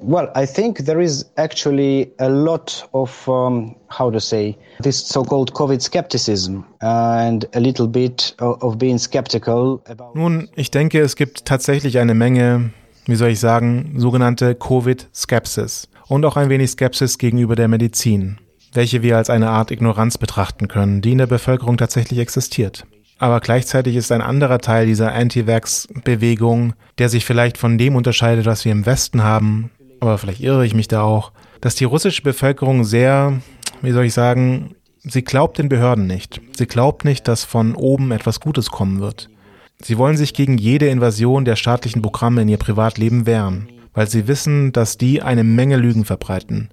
[0.00, 5.24] Well, I think there is actually a lot of, um, how to say, this so
[5.24, 10.14] called COVID skepticism and a little bit of, of being skeptical about.
[10.14, 12.72] Nun, ich denke, es gibt tatsächlich eine Menge,
[13.06, 18.38] wie soll ich sagen, sogenannte Covid-Skepsis und auch ein wenig Skepsis gegenüber der Medizin,
[18.74, 22.86] welche wir als eine Art Ignoranz betrachten können, die in der Bevölkerung tatsächlich existiert.
[23.18, 28.64] Aber gleichzeitig ist ein anderer Teil dieser Anti-Vax-Bewegung, der sich vielleicht von dem unterscheidet, was
[28.64, 32.84] wir im Westen haben, aber vielleicht irre ich mich da auch, dass die russische Bevölkerung
[32.84, 33.40] sehr,
[33.80, 34.74] wie soll ich sagen,
[35.06, 36.40] Sie glaubt den Behörden nicht.
[36.56, 39.28] Sie glaubt nicht, dass von oben etwas Gutes kommen wird.
[39.82, 44.28] Sie wollen sich gegen jede Invasion der staatlichen Programme in ihr Privatleben wehren, weil sie
[44.28, 46.70] wissen, dass die eine Menge Lügen verbreiten.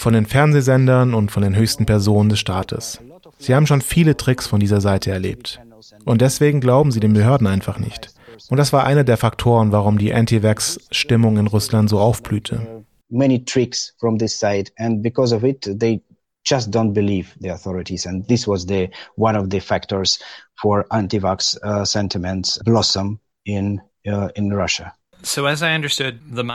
[0.00, 3.02] Von den Fernsehsendern und von den höchsten Personen des Staates.
[3.38, 5.60] Sie haben schon viele Tricks von dieser Seite erlebt.
[6.06, 8.08] Und deswegen glauben sie den Behörden einfach nicht.
[8.48, 12.82] Und das war einer der Faktoren, warum die Anti-Vax-Stimmung in Russland so aufblühte.
[13.10, 16.00] Many tricks from this side, and because of it, they
[16.46, 18.06] just don't believe the authorities.
[18.06, 20.18] And this was the one of the factors
[20.58, 24.94] for anti-vax uh, sentiments blossom in uh, in Russia.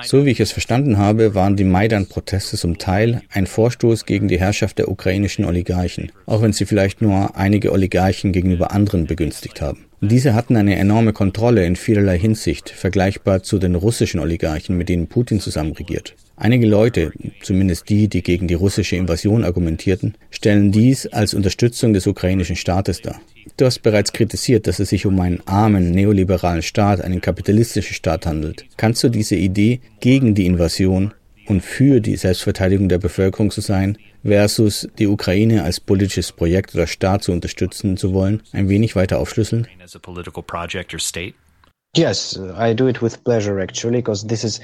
[0.04, 4.40] So, wie ich es verstanden habe, waren die Maidan-Proteste zum Teil ein Vorstoß gegen die
[4.40, 9.86] Herrschaft der ukrainischen Oligarchen, auch wenn sie vielleicht nur einige Oligarchen gegenüber anderen begünstigt haben.
[10.02, 15.08] Diese hatten eine enorme Kontrolle in vielerlei Hinsicht, vergleichbar zu den russischen Oligarchen, mit denen
[15.08, 16.16] Putin zusammen regiert.
[16.36, 22.08] Einige Leute, zumindest die, die gegen die russische Invasion argumentierten, stellen dies als Unterstützung des
[22.08, 23.22] ukrainischen Staates dar.
[23.56, 28.26] Du hast bereits kritisiert, dass es sich um einen armen, neoliberalen Staat, einen kapitalistischen Staat
[28.26, 28.66] handelt.
[28.76, 31.14] Kannst du diese Idee gegen die Invasion
[31.48, 36.88] und für die Selbstverteidigung der Bevölkerung zu sein, versus die Ukraine als politisches Projekt oder
[36.88, 39.68] Staat zu unterstützen zu wollen, ein wenig weiter aufschlüsseln?
[41.96, 44.60] Yes, I do it with pleasure actually, because this is,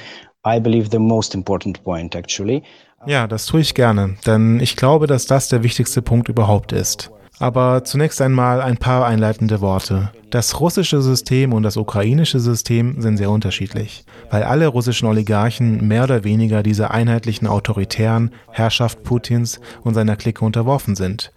[0.45, 2.63] I believe, the most important point actually.
[3.06, 7.10] Ja, das tue ich gerne, denn ich glaube, dass das der wichtigste Punkt überhaupt ist.
[7.41, 10.12] Aber zunächst einmal ein paar einleitende Worte.
[10.30, 16.04] Das russische System und das ukrainische System sind sehr unterschiedlich, weil alle russischen Oligarchen mehr
[16.04, 21.32] oder weniger dieser einheitlichen autoritären Herrschaft Putins und seiner Clique unterworfen sind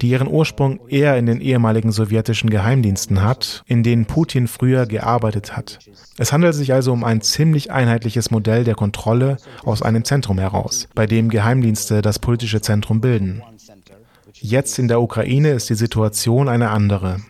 [0.00, 5.56] die ihren Ursprung eher in den ehemaligen sowjetischen Geheimdiensten hat, in denen Putin früher gearbeitet
[5.56, 5.78] hat.
[6.18, 10.88] Es handelt sich also um ein ziemlich einheitliches Modell der Kontrolle aus einem Zentrum heraus,
[10.94, 13.42] bei dem Geheimdienste das politische Zentrum bilden.
[14.40, 17.20] Jetzt in der Ukraine ist die Situation eine andere.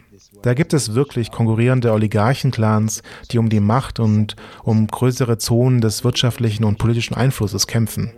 [0.42, 6.04] Da gibt es wirklich konkurrierende Oligarchenclans, die um die Macht und um größere Zonen des
[6.04, 8.12] wirtschaftlichen und politischen Einflusses kämpfen.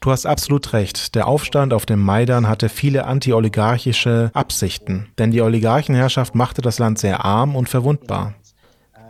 [0.00, 1.14] Du hast absolut recht.
[1.14, 6.98] Der Aufstand auf dem Maidan hatte viele anti-oligarchische Absichten, denn die Oligarchenherrschaft machte das Land
[6.98, 8.34] sehr arm und verwundbar.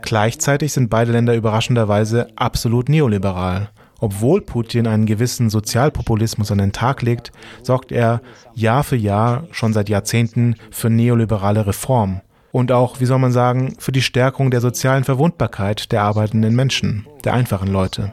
[0.03, 3.69] Gleichzeitig sind beide Länder überraschenderweise absolut neoliberal.
[4.03, 8.21] Obwohl Putin einen gewissen Sozialpopulismus an den Tag legt, sorgt er
[8.53, 12.19] Jahr für Jahr schon seit Jahrzehnten für neoliberale Reform
[12.51, 17.07] und auch, wie soll man sagen, für die Stärkung der sozialen Verwundbarkeit der arbeitenden Menschen,
[17.23, 18.11] der einfachen Leute.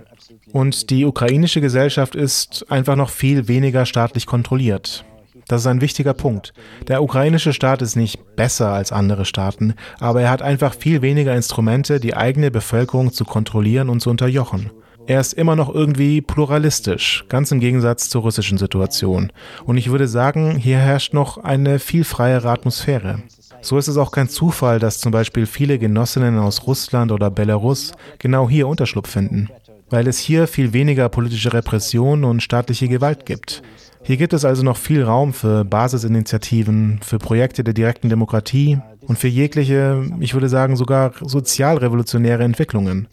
[0.53, 5.05] Und die ukrainische Gesellschaft ist einfach noch viel weniger staatlich kontrolliert.
[5.49, 6.53] Das ist ein wichtiger Punkt.
[6.87, 11.35] Der ukrainische Staat ist nicht besser als andere Staaten, aber er hat einfach viel weniger
[11.35, 14.71] Instrumente, die eigene Bevölkerung zu kontrollieren und zu unterjochen.
[15.11, 19.33] Er ist immer noch irgendwie pluralistisch, ganz im Gegensatz zur russischen Situation.
[19.65, 23.21] Und ich würde sagen, hier herrscht noch eine viel freiere Atmosphäre.
[23.61, 27.91] So ist es auch kein Zufall, dass zum Beispiel viele Genossinnen aus Russland oder Belarus
[28.21, 29.51] genau hier Unterschlupf finden
[29.91, 33.63] weil es hier viel weniger politische Repression und staatliche Gewalt gibt.
[34.03, 39.19] Hier gibt es also noch viel Raum für Basisinitiativen, für Projekte der direkten Demokratie und
[39.19, 43.09] für jegliche, ich würde sagen sogar sozialrevolutionäre Entwicklungen.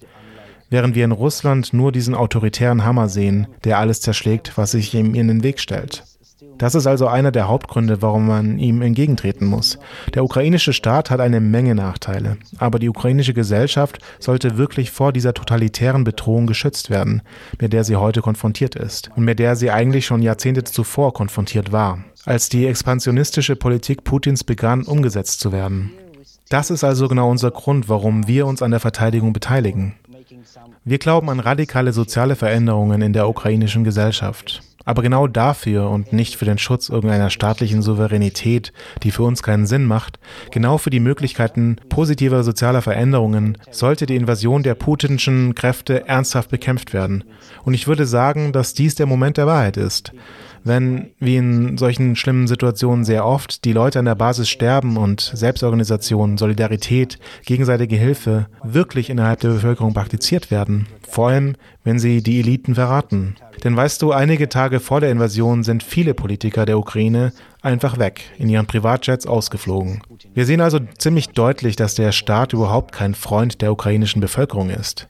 [0.70, 5.16] Während wir in Russland nur diesen autoritären Hammer sehen, der alles zerschlägt, was sich ihm
[5.16, 6.04] in den Weg stellt.
[6.58, 9.78] Das ist also einer der Hauptgründe, warum man ihm entgegentreten muss.
[10.14, 15.34] Der ukrainische Staat hat eine Menge Nachteile, aber die ukrainische Gesellschaft sollte wirklich vor dieser
[15.34, 17.22] totalitären Bedrohung geschützt werden,
[17.62, 21.72] mit der sie heute konfrontiert ist und mit der sie eigentlich schon Jahrzehnte zuvor konfrontiert
[21.72, 25.92] war, als die expansionistische Politik Putins begann umgesetzt zu werden.
[26.50, 29.96] Das ist also genau unser Grund, warum wir uns an der Verteidigung beteiligen.
[30.90, 34.62] Wir glauben an radikale soziale Veränderungen in der ukrainischen Gesellschaft.
[34.86, 38.72] Aber genau dafür und nicht für den Schutz irgendeiner staatlichen Souveränität,
[39.04, 40.18] die für uns keinen Sinn macht,
[40.50, 46.94] genau für die Möglichkeiten positiver sozialer Veränderungen sollte die Invasion der putinschen Kräfte ernsthaft bekämpft
[46.94, 47.26] werden.
[47.66, 50.14] Und ich würde sagen, dass dies der Moment der Wahrheit ist
[50.64, 55.22] wenn, wie in solchen schlimmen Situationen sehr oft, die Leute an der Basis sterben und
[55.34, 60.88] Selbstorganisation, Solidarität, gegenseitige Hilfe wirklich innerhalb der Bevölkerung praktiziert werden.
[61.08, 63.36] Vor allem, wenn sie die Eliten verraten.
[63.64, 68.22] Denn weißt du, einige Tage vor der Invasion sind viele Politiker der Ukraine einfach weg,
[68.38, 70.02] in ihren Privatjets ausgeflogen.
[70.34, 75.08] Wir sehen also ziemlich deutlich, dass der Staat überhaupt kein Freund der ukrainischen Bevölkerung ist.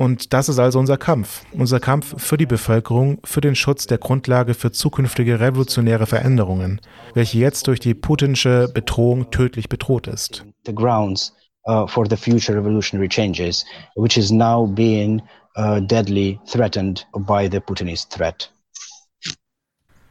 [0.00, 1.44] Und das ist also unser Kampf.
[1.52, 6.80] Unser Kampf für die Bevölkerung, für den Schutz der Grundlage für zukünftige revolutionäre Veränderungen,
[7.12, 10.46] welche jetzt durch die putinsche Bedrohung tödlich bedroht ist.
[10.64, 11.34] The grounds
[11.66, 15.20] uh, for the future revolutionary changes, which is now being
[15.58, 18.50] uh, deadly threatened by the Putinist threat.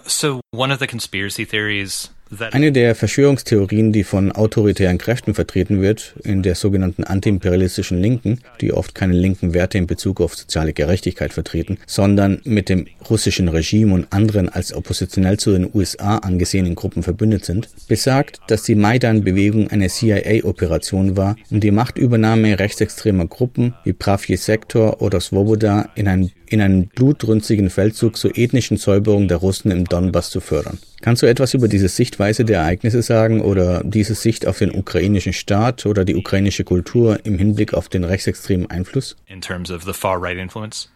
[0.06, 2.12] So one of the conspiracy theories
[2.52, 8.72] eine der Verschwörungstheorien, die von autoritären Kräften vertreten wird, in der sogenannten antiimperialistischen Linken, die
[8.72, 13.94] oft keine linken Werte in Bezug auf soziale Gerechtigkeit vertreten, sondern mit dem russischen Regime
[13.94, 19.70] und anderen als oppositionell zu den USA angesehenen Gruppen verbündet sind, besagt, dass die Maidan-Bewegung
[19.70, 26.32] eine CIA-Operation war, um die Machtübernahme rechtsextremer Gruppen wie Pravye Sektor oder Svoboda in einen,
[26.50, 30.80] in einen blutrünstigen Feldzug zur ethnischen Säuberung der Russen im Donbass zu fördern.
[31.02, 35.34] Kannst du etwas über diese Sichtweise der Ereignisse sagen oder diese Sicht auf den ukrainischen
[35.34, 39.16] Staat oder die ukrainische Kultur im Hinblick auf den rechtsextremen Einfluss?
[39.28, 40.90] In terms of the far right influence?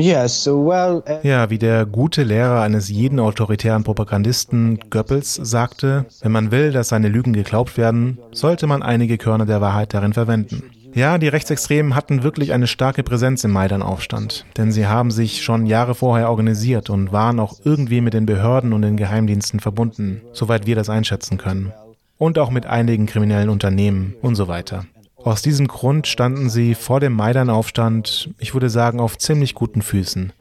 [0.00, 6.52] Yes, well, ja, wie der gute Lehrer eines jeden autoritären Propagandisten Goebbels sagte, wenn man
[6.52, 10.62] will, dass seine Lügen geglaubt werden, sollte man einige Körner der Wahrheit darin verwenden.
[10.94, 15.66] Ja, die Rechtsextremen hatten wirklich eine starke Präsenz im Maidan-Aufstand, denn sie haben sich schon
[15.66, 20.66] Jahre vorher organisiert und waren auch irgendwie mit den Behörden und den Geheimdiensten verbunden, soweit
[20.66, 21.72] wir das einschätzen können.
[22.16, 24.86] Und auch mit einigen kriminellen Unternehmen und so weiter.
[25.16, 30.32] Aus diesem Grund standen sie vor dem Maidan-Aufstand, ich würde sagen, auf ziemlich guten Füßen,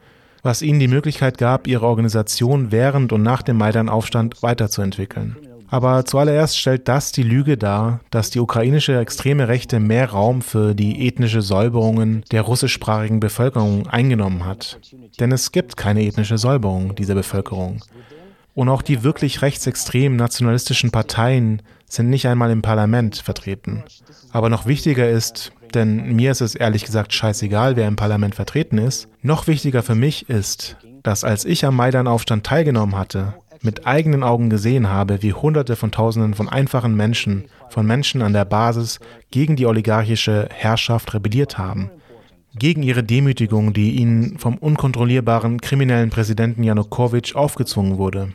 [0.44, 5.36] was ihnen die Möglichkeit gab, ihre Organisation während und nach dem Maidan-Aufstand weiterzuentwickeln.
[5.70, 10.74] Aber zuallererst stellt das die Lüge dar, dass die ukrainische extreme Rechte mehr Raum für
[10.74, 14.80] die ethnische Säuberungen der russischsprachigen Bevölkerung eingenommen hat.
[15.20, 17.84] Denn es gibt keine ethnische Säuberung dieser Bevölkerung.
[18.54, 23.84] Und auch die wirklich rechtsextremen nationalistischen Parteien sind nicht einmal im Parlament vertreten.
[24.32, 28.78] Aber noch wichtiger ist, denn mir ist es ehrlich gesagt scheißegal, wer im Parlament vertreten
[28.78, 34.24] ist, noch wichtiger für mich ist, dass als ich am Maidan-Aufstand teilgenommen hatte, mit eigenen
[34.24, 39.00] Augen gesehen habe, wie Hunderte von Tausenden von einfachen Menschen, von Menschen an der Basis
[39.32, 41.92] gegen die oligarchische Herrschaft rebelliert haben,
[42.58, 48.34] gegen ihre Demütigung, die ihnen vom unkontrollierbaren kriminellen Präsidenten Janukowitsch aufgezwungen wurde.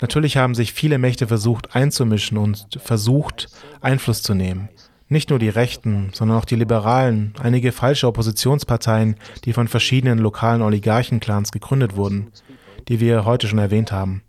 [0.00, 3.48] Natürlich haben sich viele Mächte versucht einzumischen und versucht
[3.80, 4.70] Einfluss zu nehmen.
[5.08, 10.62] Nicht nur die Rechten, sondern auch die Liberalen, einige falsche Oppositionsparteien, die von verschiedenen lokalen
[10.62, 12.28] Oligarchenclans gegründet wurden,
[12.88, 14.22] die wir heute schon erwähnt haben.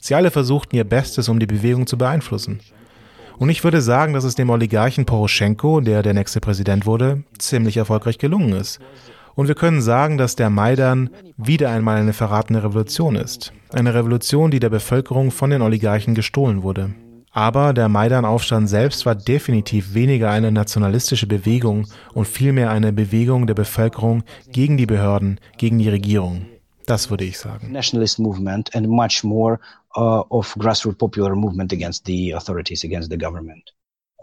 [0.00, 2.60] Sie alle versuchten ihr Bestes, um die Bewegung zu beeinflussen.
[3.38, 7.76] Und ich würde sagen, dass es dem Oligarchen Poroschenko, der der nächste Präsident wurde, ziemlich
[7.76, 8.78] erfolgreich gelungen ist.
[9.34, 13.52] Und wir können sagen, dass der Maidan wieder einmal eine verratene Revolution ist.
[13.72, 16.94] Eine Revolution, die der Bevölkerung von den Oligarchen gestohlen wurde.
[17.32, 23.54] Aber der Maidan-Aufstand selbst war definitiv weniger eine nationalistische Bewegung und vielmehr eine Bewegung der
[23.54, 26.44] Bevölkerung gegen die Behörden, gegen die Regierung.
[26.84, 27.72] Das würde ich sagen.
[27.72, 29.58] Nationalist movement and much more
[29.96, 33.70] uh, of grassroots popular movement against the authorities, against the government.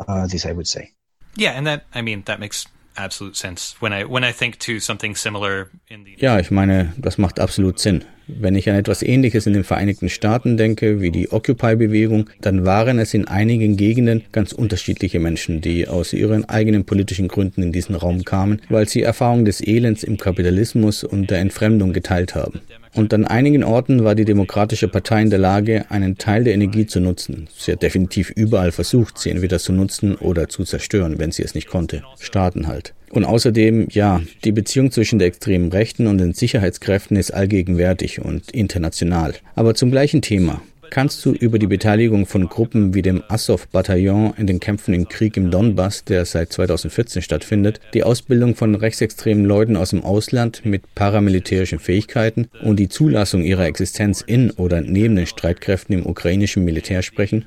[0.07, 0.93] Uh, this I would say.
[1.35, 4.79] Yeah, and that I mean that makes absolute sense when I when I think to
[4.79, 8.03] something similar in the Ja, ich meine, das macht absolut Sinn.
[8.27, 12.99] Wenn ich an etwas Ähnliches in den Vereinigten Staaten denke, wie die Occupy-Bewegung, dann waren
[12.99, 17.95] es in einigen Gegenden ganz unterschiedliche Menschen, die aus ihren eigenen politischen Gründen in diesen
[17.95, 22.61] Raum kamen, weil sie Erfahrungen des Elends im Kapitalismus und der Entfremdung geteilt haben.
[22.93, 26.85] Und an einigen Orten war die Demokratische Partei in der Lage, einen Teil der Energie
[26.85, 27.47] zu nutzen.
[27.55, 31.53] Sie hat definitiv überall versucht, sie entweder zu nutzen oder zu zerstören, wenn sie es
[31.53, 32.03] nicht konnte.
[32.19, 32.93] Staaten halt.
[33.11, 38.51] Und außerdem, ja, die Beziehung zwischen der extremen Rechten und den Sicherheitskräften ist allgegenwärtig und
[38.51, 39.33] international.
[39.55, 40.61] Aber zum gleichen Thema.
[40.89, 45.37] Kannst du über die Beteiligung von Gruppen wie dem Azov-Bataillon in den Kämpfen im Krieg
[45.37, 50.95] im Donbass, der seit 2014 stattfindet, die Ausbildung von rechtsextremen Leuten aus dem Ausland mit
[50.95, 57.01] paramilitärischen Fähigkeiten und die Zulassung ihrer Existenz in oder neben den Streitkräften im ukrainischen Militär
[57.01, 57.45] sprechen?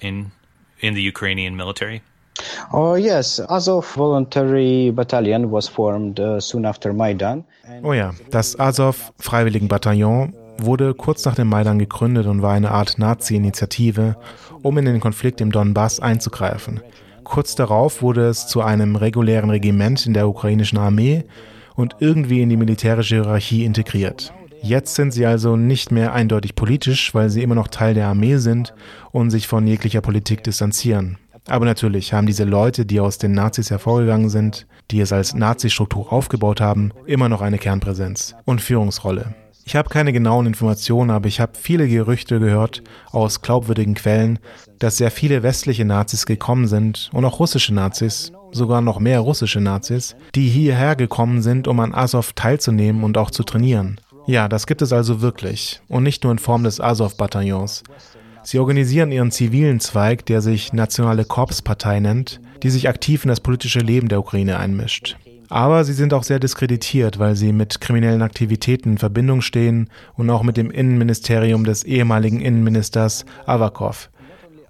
[0.00, 0.30] in
[0.78, 0.94] in
[2.72, 7.44] Oh yes, Azov Voluntary Battalion was formed uh, soon after Maidan.
[7.82, 12.98] Oh ja, das Azov Freiwilligenbataillon wurde kurz nach dem Maidan gegründet und war eine Art
[12.98, 14.16] Nazi-Initiative,
[14.62, 16.80] um in den Konflikt im Donbass einzugreifen.
[17.24, 21.24] Kurz darauf wurde es zu einem regulären Regiment in der ukrainischen Armee
[21.74, 24.32] und irgendwie in die militärische Hierarchie integriert.
[24.62, 28.36] Jetzt sind sie also nicht mehr eindeutig politisch, weil sie immer noch Teil der Armee
[28.36, 28.74] sind
[29.12, 31.18] und sich von jeglicher Politik distanzieren.
[31.48, 36.12] Aber natürlich haben diese Leute, die aus den Nazis hervorgegangen sind, die es als Nazi-Struktur
[36.12, 39.34] aufgebaut haben, immer noch eine Kernpräsenz und Führungsrolle.
[39.64, 44.38] Ich habe keine genauen Informationen, aber ich habe viele Gerüchte gehört aus glaubwürdigen Quellen,
[44.78, 49.60] dass sehr viele westliche Nazis gekommen sind und auch russische Nazis, sogar noch mehr russische
[49.60, 54.00] Nazis, die hierher gekommen sind, um an Azov teilzunehmen und auch zu trainieren.
[54.28, 57.82] Ja, das gibt es also wirklich und nicht nur in Form des Azov-Bataillons.
[58.46, 63.40] Sie organisieren ihren zivilen Zweig, der sich Nationale Korpspartei nennt, die sich aktiv in das
[63.40, 65.16] politische Leben der Ukraine einmischt.
[65.48, 70.30] Aber sie sind auch sehr diskreditiert, weil sie mit kriminellen Aktivitäten in Verbindung stehen und
[70.30, 74.10] auch mit dem Innenministerium des ehemaligen Innenministers Avakov.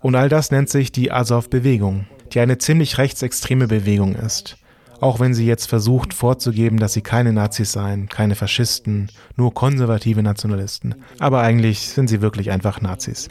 [0.01, 4.57] Und all das nennt sich die Azov-Bewegung, die eine ziemlich rechtsextreme Bewegung ist.
[5.01, 10.22] Auch wenn sie jetzt versucht vorzugeben, dass sie keine Nazis seien, keine Faschisten, nur konservative
[10.22, 10.95] Nationalisten.
[11.18, 13.29] Aber eigentlich sind sie wirklich einfach Nazis.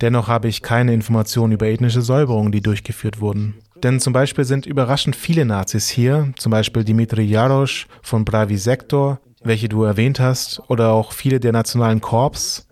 [0.00, 3.54] Dennoch habe ich keine Informationen über ethnische Säuberungen, die durchgeführt wurden.
[3.82, 9.20] Denn zum Beispiel sind überraschend viele Nazis hier, zum Beispiel Dimitri Jarosch von Bravi Sektor,
[9.42, 12.68] welche du erwähnt hast, oder auch viele der nationalen Korps.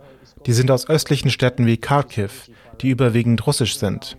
[0.47, 2.51] Die sind aus östlichen Städten wie Kharkiv,
[2.81, 4.17] die überwiegend russisch sind.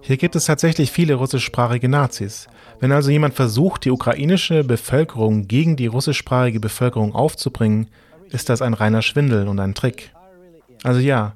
[0.00, 2.46] Hier gibt es tatsächlich viele russischsprachige Nazis.
[2.80, 7.88] Wenn also jemand versucht, die ukrainische Bevölkerung gegen die russischsprachige Bevölkerung aufzubringen,
[8.30, 10.12] ist das ein reiner Schwindel und ein Trick.
[10.84, 11.34] Also ja,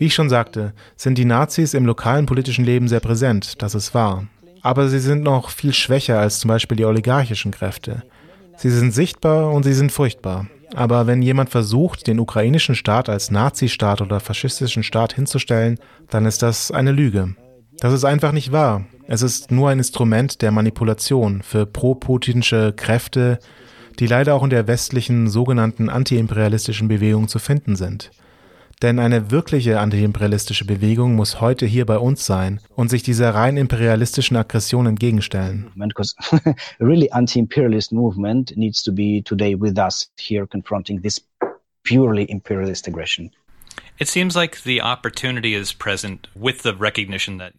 [0.00, 3.92] wie ich schon sagte, sind die Nazis im lokalen politischen Leben sehr präsent, das ist
[3.92, 4.24] wahr.
[4.62, 8.02] Aber sie sind noch viel schwächer als zum Beispiel die oligarchischen Kräfte.
[8.56, 10.46] Sie sind sichtbar und sie sind furchtbar.
[10.74, 15.78] Aber wenn jemand versucht, den ukrainischen Staat als Nazistaat oder faschistischen Staat hinzustellen,
[16.08, 17.34] dann ist das eine Lüge.
[17.80, 18.86] Das ist einfach nicht wahr.
[19.06, 23.38] Es ist nur ein Instrument der Manipulation für pro-putinsche Kräfte,
[23.98, 28.10] die leider auch in der westlichen sogenannten antiimperialistischen Bewegung zu finden sind.
[28.82, 33.58] Denn eine wirkliche antiimperialistische Bewegung muss heute hier bei uns sein und sich dieser rein
[33.58, 35.70] imperialistischen Aggression entgegenstellen.
[36.80, 41.20] Really anti-imperialist movement needs to be today with us here confronting this
[41.82, 43.30] purely imperialist aggression.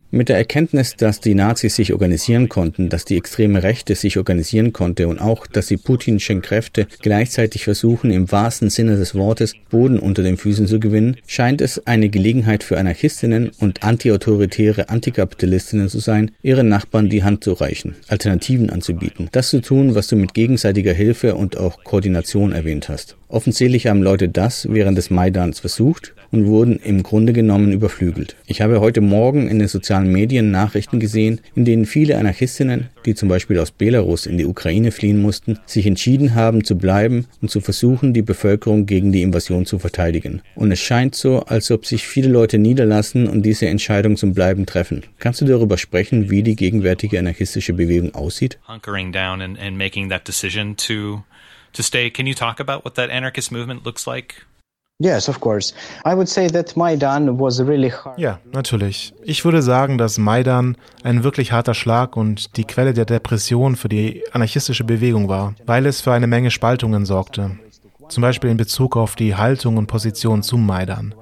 [0.10, 4.74] Mit der Erkenntnis, dass die Nazis sich organisieren konnten, dass die extreme Rechte sich organisieren
[4.74, 10.00] konnte und auch, dass die putinschen Kräfte gleichzeitig versuchen, im wahrsten Sinne des Wortes Boden
[10.00, 16.00] unter den Füßen zu gewinnen, scheint es eine Gelegenheit für Anarchistinnen und antiautoritäre Antikapitalistinnen zu
[16.00, 20.34] sein, ihren Nachbarn die Hand zu reichen, Alternativen anzubieten, das zu tun, was du mit
[20.34, 23.16] gegenseitiger Hilfe und auch Koordination erwähnt hast.
[23.28, 28.36] Offensichtlich haben Leute das während des Maidans versucht und wurden im Grunde genommen überflügelt.
[28.46, 33.16] Ich habe heute Morgen in den sozialen Medien Nachrichten gesehen, in denen viele Anarchistinnen, die
[33.16, 37.50] zum Beispiel aus Belarus in die Ukraine fliehen mussten, sich entschieden haben zu bleiben und
[37.50, 40.42] zu versuchen, die Bevölkerung gegen die Invasion zu verteidigen.
[40.56, 44.66] Und es scheint so, als ob sich viele Leute niederlassen und diese Entscheidung zum Bleiben
[44.66, 45.04] treffen.
[45.20, 48.58] Kannst du darüber sprechen, wie die gegenwärtige anarchistische Bewegung aussieht?
[51.74, 52.10] to stay.
[52.10, 54.46] Can you talk about what that anarchist movement looks like?
[58.18, 59.16] Ja, natürlich.
[59.24, 63.90] Ich würde sagen, dass Maidan ein wirklich harter Schlag und die Quelle der Depression für
[63.90, 67.58] die anarchistische Bewegung war, weil es für eine Menge Spaltungen sorgte.
[68.10, 71.16] Zum Beispiel in Bezug auf die Haltung und Position zum Maidan.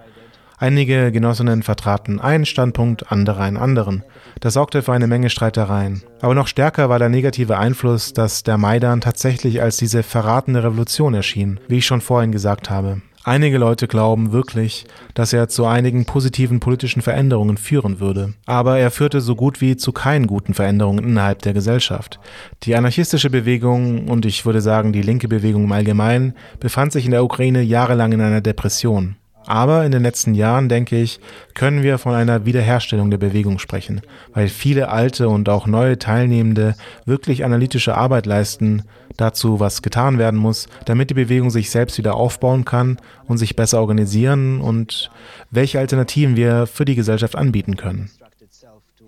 [0.58, 4.04] Einige Genossinnen vertraten einen Standpunkt, andere einen anderen.
[4.42, 6.04] Das sorgte für eine Menge Streitereien.
[6.20, 11.14] Aber noch stärker war der negative Einfluss, dass der Maidan tatsächlich als diese verratene Revolution
[11.14, 13.02] erschien, wie ich schon vorhin gesagt habe.
[13.30, 18.34] Einige Leute glauben wirklich, dass er zu einigen positiven politischen Veränderungen führen würde.
[18.48, 22.20] Aber er führte so gut wie zu keinen guten Veränderungen innerhalb der Gesellschaft.
[22.64, 27.12] Die anarchistische Bewegung und ich würde sagen die linke Bewegung im Allgemeinen befand sich in
[27.12, 29.16] der Ukraine jahrelang in einer Depression.
[29.46, 31.20] Aber in den letzten Jahren, denke ich,
[31.54, 34.02] können wir von einer Wiederherstellung der Bewegung sprechen,
[34.34, 36.74] weil viele alte und auch neue Teilnehmende
[37.06, 38.86] wirklich analytische Arbeit leisten,
[39.20, 42.98] dazu was getan werden muss, damit die Bewegung sich selbst wieder aufbauen kann
[43.28, 45.12] und sich besser organisieren und
[45.52, 48.10] welche Alternativen wir für die Gesellschaft anbieten können.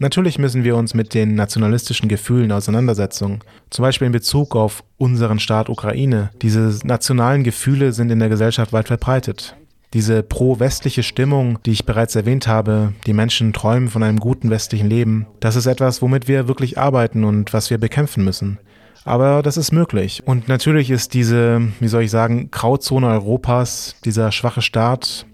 [0.01, 3.39] Natürlich müssen wir uns mit den nationalistischen Gefühlen auseinandersetzen,
[3.69, 6.31] zum Beispiel in Bezug auf unseren Staat Ukraine.
[6.41, 9.55] Diese nationalen Gefühle sind in der Gesellschaft weit verbreitet.
[9.93, 14.89] Diese pro-westliche Stimmung, die ich bereits erwähnt habe, die Menschen träumen von einem guten westlichen
[14.89, 18.57] Leben, das ist etwas, womit wir wirklich arbeiten und was wir bekämpfen müssen.
[19.03, 20.21] Aber das ist möglich.
[20.25, 25.25] Und natürlich ist diese, wie soll ich sagen, Grauzone Europas, dieser schwache Staat,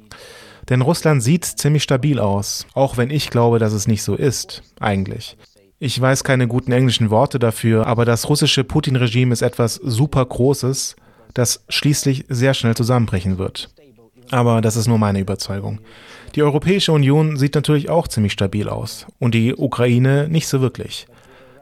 [0.70, 4.63] denn Russland sieht ziemlich stabil aus, auch wenn ich glaube, dass es nicht so ist,
[4.80, 5.38] eigentlich.
[5.80, 10.95] Ich weiß keine guten englischen Worte dafür, aber das russische Putin-Regime ist etwas super Großes,
[11.34, 13.70] das schließlich sehr schnell zusammenbrechen wird.
[14.32, 15.80] Aber das ist nur meine Überzeugung.
[16.36, 21.07] Die Europäische Union sieht natürlich auch ziemlich stabil aus und die Ukraine nicht so wirklich.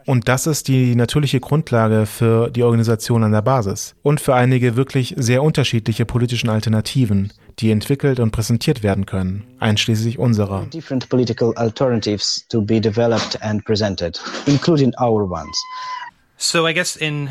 [0.05, 4.75] Und das ist die natürliche Grundlage für die Organisation an der Basis und für einige
[4.75, 10.67] wirklich sehr unterschiedliche politischen Alternativen, die entwickelt und präsentiert werden können, einschließlich unserer.
[10.67, 15.57] Different political alternatives to be developed and presented, including our ones.
[16.37, 17.29] So I guess in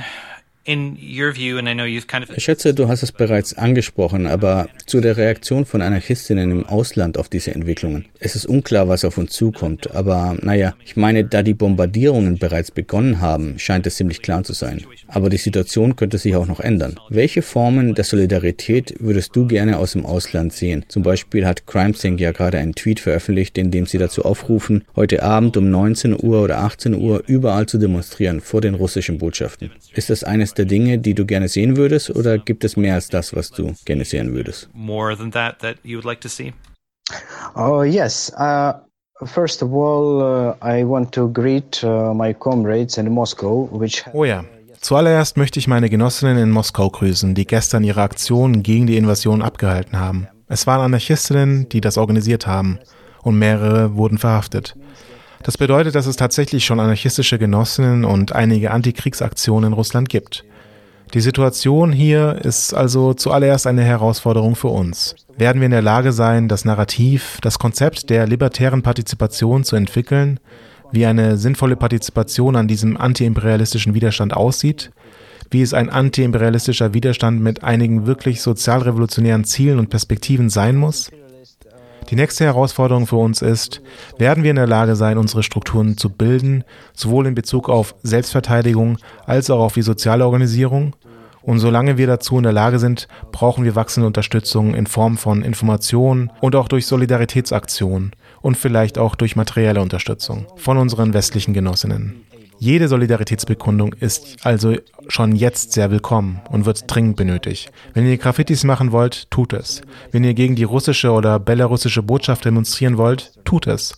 [2.36, 7.18] Ich schätze, du hast es bereits angesprochen, aber zu der Reaktion von Anarchistinnen im Ausland
[7.18, 8.06] auf diese Entwicklungen.
[8.18, 12.70] Es ist unklar, was auf uns zukommt, aber naja, ich meine, da die Bombardierungen bereits
[12.70, 14.82] begonnen haben, scheint es ziemlich klar zu sein.
[15.08, 16.98] Aber die Situation könnte sich auch noch ändern.
[17.10, 20.86] Welche Formen der Solidarität würdest du gerne aus dem Ausland sehen?
[20.88, 25.22] Zum Beispiel hat CrimeSync ja gerade einen Tweet veröffentlicht, in dem sie dazu aufrufen, heute
[25.22, 29.70] Abend um 19 Uhr oder 18 Uhr überall zu demonstrieren vor den russischen Botschaften.
[29.94, 33.08] Ist das eines der Dinge, die du gerne sehen würdest, oder gibt es mehr als
[33.08, 34.68] das, was du gerne sehen würdest?
[34.72, 36.52] More than that that you would like to see?
[37.54, 38.32] Oh yes.
[38.38, 38.72] Uh
[39.22, 44.24] First of all, uh, I want to greet uh, my comrades in Moscow, which Oh
[44.24, 44.44] ja.
[44.80, 49.40] Zuallererst möchte ich meine Genossinnen in Moskau grüßen, die gestern ihre Aktion gegen die Invasion
[49.40, 50.26] abgehalten haben.
[50.48, 52.80] Es waren Anarchistinnen, die das organisiert haben,
[53.22, 54.76] und mehrere wurden verhaftet.
[55.44, 60.42] Das bedeutet, dass es tatsächlich schon anarchistische Genossinnen und einige Antikriegsaktionen in Russland gibt.
[61.12, 65.14] Die Situation hier ist also zuallererst eine Herausforderung für uns.
[65.36, 70.40] Werden wir in der Lage sein, das Narrativ, das Konzept der libertären Partizipation zu entwickeln,
[70.92, 74.92] wie eine sinnvolle Partizipation an diesem antiimperialistischen Widerstand aussieht,
[75.50, 81.10] wie es ein antiimperialistischer Widerstand mit einigen wirklich sozialrevolutionären Zielen und Perspektiven sein muss?
[82.10, 83.80] Die nächste Herausforderung für uns ist,
[84.18, 88.98] werden wir in der Lage sein, unsere Strukturen zu bilden, sowohl in Bezug auf Selbstverteidigung
[89.26, 90.94] als auch auf die soziale Organisierung?
[91.42, 95.42] Und solange wir dazu in der Lage sind, brauchen wir wachsende Unterstützung in Form von
[95.42, 102.24] Informationen und auch durch Solidaritätsaktionen und vielleicht auch durch materielle Unterstützung von unseren westlichen Genossinnen.
[102.58, 104.76] Jede Solidaritätsbekundung ist also
[105.08, 107.70] schon jetzt sehr willkommen und wird dringend benötigt.
[107.92, 109.82] Wenn ihr Graffitis machen wollt, tut es.
[110.12, 113.96] Wenn ihr gegen die russische oder belarussische Botschaft demonstrieren wollt, tut es.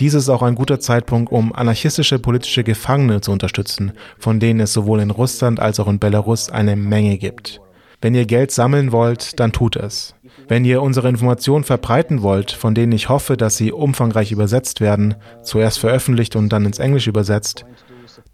[0.00, 4.72] Dies ist auch ein guter Zeitpunkt, um anarchistische politische Gefangene zu unterstützen, von denen es
[4.72, 7.60] sowohl in Russland als auch in Belarus eine Menge gibt.
[8.00, 10.14] Wenn ihr Geld sammeln wollt, dann tut es.
[10.46, 15.16] Wenn ihr unsere Informationen verbreiten wollt, von denen ich hoffe, dass sie umfangreich übersetzt werden,
[15.42, 17.66] zuerst veröffentlicht und dann ins Englische übersetzt,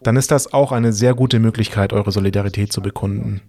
[0.02, 3.40] dann ist das auch eine sehr gute Möglichkeit, eure Solidarität zu bekunden.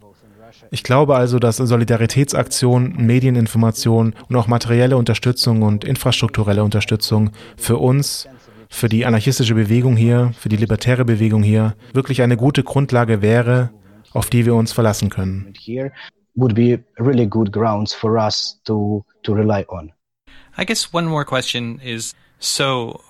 [0.71, 8.27] Ich glaube also, dass Solidaritätsaktionen, Medieninformation und auch materielle Unterstützung und infrastrukturelle Unterstützung für uns,
[8.69, 13.71] für die anarchistische Bewegung hier, für die libertäre Bewegung hier wirklich eine gute Grundlage wäre,
[14.13, 15.53] auf die wir uns verlassen können.
[16.35, 19.91] would be really good grounds for us to to rely on.
[20.57, 23.01] I guess one more question is so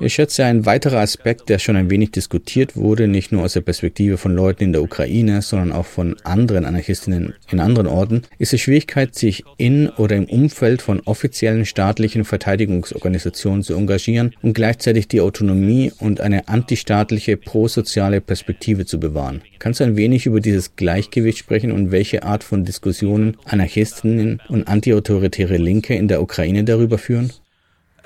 [0.00, 3.60] ich schätze, ein weiterer Aspekt, der schon ein wenig diskutiert wurde, nicht nur aus der
[3.60, 8.52] Perspektive von Leuten in der Ukraine, sondern auch von anderen Anarchistinnen in anderen Orten, ist
[8.52, 15.08] die Schwierigkeit, sich in oder im Umfeld von offiziellen staatlichen Verteidigungsorganisationen zu engagieren und gleichzeitig
[15.08, 19.42] die Autonomie und eine antistaatliche, prosoziale Perspektive zu bewahren.
[19.58, 24.68] Kannst du ein wenig über dieses Gleichgewicht sprechen und welche Art von Diskussionen Anarchistinnen und
[24.68, 27.32] antiautoritäre Linke in der Ukraine darüber führen?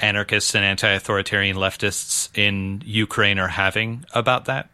[0.01, 4.69] Anarchists and anti-authoritarian leftists in Ukraine are having about that?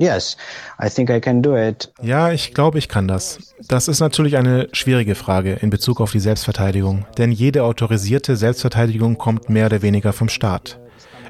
[0.00, 0.38] Yes,
[0.82, 1.92] I think I can do it.
[2.00, 3.54] Ja, ich glaube, ich kann das.
[3.68, 9.18] Das ist natürlich eine schwierige Frage in Bezug auf die Selbstverteidigung, denn jede autorisierte Selbstverteidigung
[9.18, 10.78] kommt mehr oder weniger vom Staat.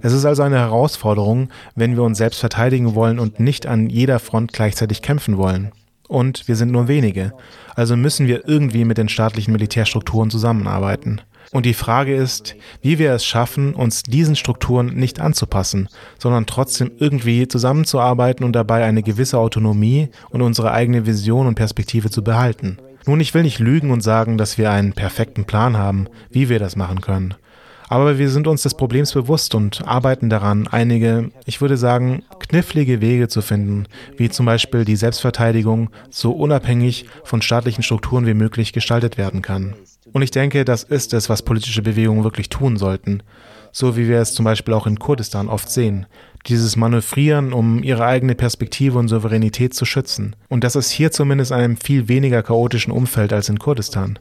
[0.03, 4.21] Es ist also eine Herausforderung, wenn wir uns selbst verteidigen wollen und nicht an jeder
[4.21, 5.73] Front gleichzeitig kämpfen wollen.
[6.07, 7.33] Und wir sind nur wenige,
[7.75, 11.21] also müssen wir irgendwie mit den staatlichen Militärstrukturen zusammenarbeiten.
[11.53, 15.89] Und die Frage ist, wie wir es schaffen, uns diesen Strukturen nicht anzupassen,
[16.19, 22.09] sondern trotzdem irgendwie zusammenzuarbeiten und dabei eine gewisse Autonomie und unsere eigene Vision und Perspektive
[22.09, 22.79] zu behalten.
[23.07, 26.61] Nun, ich will nicht lügen und sagen, dass wir einen perfekten Plan haben, wie wir
[26.61, 27.35] das machen können.
[27.89, 33.01] Aber wir sind uns des Problems bewusst und arbeiten daran, einige, ich würde sagen, knifflige
[33.01, 33.87] Wege zu finden,
[34.17, 39.75] wie zum Beispiel die Selbstverteidigung so unabhängig von staatlichen Strukturen wie möglich gestaltet werden kann.
[40.13, 43.23] Und ich denke, das ist es, was politische Bewegungen wirklich tun sollten.
[43.73, 46.07] So wie wir es zum Beispiel auch in Kurdistan oft sehen.
[46.47, 50.35] Dieses Manövrieren, um ihre eigene Perspektive und Souveränität zu schützen.
[50.49, 54.19] Und das ist hier zumindest in einem viel weniger chaotischen Umfeld als in Kurdistan.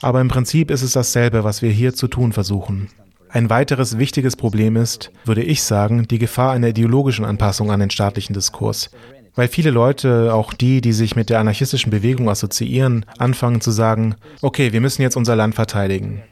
[0.00, 2.88] Aber im Prinzip ist es dasselbe, was wir hier zu tun versuchen.
[3.34, 7.90] Ein weiteres wichtiges Problem ist, würde ich sagen, die Gefahr einer ideologischen Anpassung an den
[7.90, 8.90] staatlichen Diskurs.
[9.34, 14.14] Weil viele Leute, auch die, die sich mit der anarchistischen Bewegung assoziieren, anfangen zu sagen,
[14.42, 16.22] okay, wir müssen jetzt unser Land verteidigen.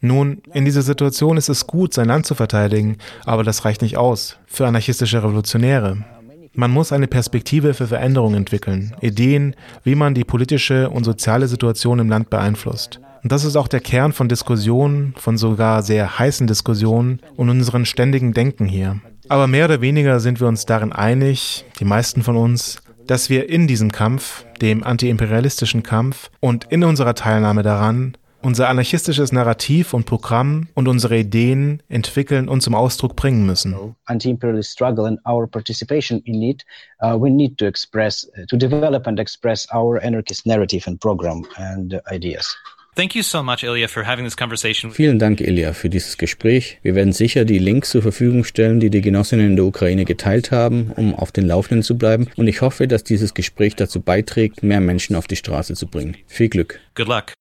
[0.00, 3.96] Nun, in dieser Situation ist es gut, sein Land zu verteidigen, aber das reicht nicht
[3.96, 6.04] aus für anarchistische Revolutionäre.
[6.52, 11.98] Man muss eine Perspektive für Veränderung entwickeln, Ideen, wie man die politische und soziale Situation
[11.98, 13.00] im Land beeinflusst.
[13.22, 17.84] Und das ist auch der Kern von Diskussionen, von sogar sehr heißen Diskussionen und unseren
[17.84, 19.00] ständigen Denken hier.
[19.28, 23.48] Aber mehr oder weniger sind wir uns darin einig, die meisten von uns, dass wir
[23.48, 30.06] in diesem Kampf, dem antiimperialistischen Kampf und in unserer Teilnahme daran unser anarchistisches Narrativ und
[30.06, 33.74] Programm und unsere Ideen entwickeln und zum Ausdruck bringen müssen.
[34.04, 36.64] Anti-imperialist struggle and our participation in it,
[37.02, 42.00] uh, we need to express, to develop and express our anarchist narrative and program and
[42.12, 42.56] ideas.
[42.98, 44.90] Thank you so much, Ilya, for having this conversation.
[44.90, 46.80] Vielen Dank, Ilya, für dieses Gespräch.
[46.82, 50.50] Wir werden sicher die Links zur Verfügung stellen, die die Genossinnen in der Ukraine geteilt
[50.50, 52.26] haben, um auf den Laufenden zu bleiben.
[52.34, 56.16] Und ich hoffe, dass dieses Gespräch dazu beiträgt, mehr Menschen auf die Straße zu bringen.
[56.26, 56.80] Viel Glück.
[56.96, 57.34] Good luck.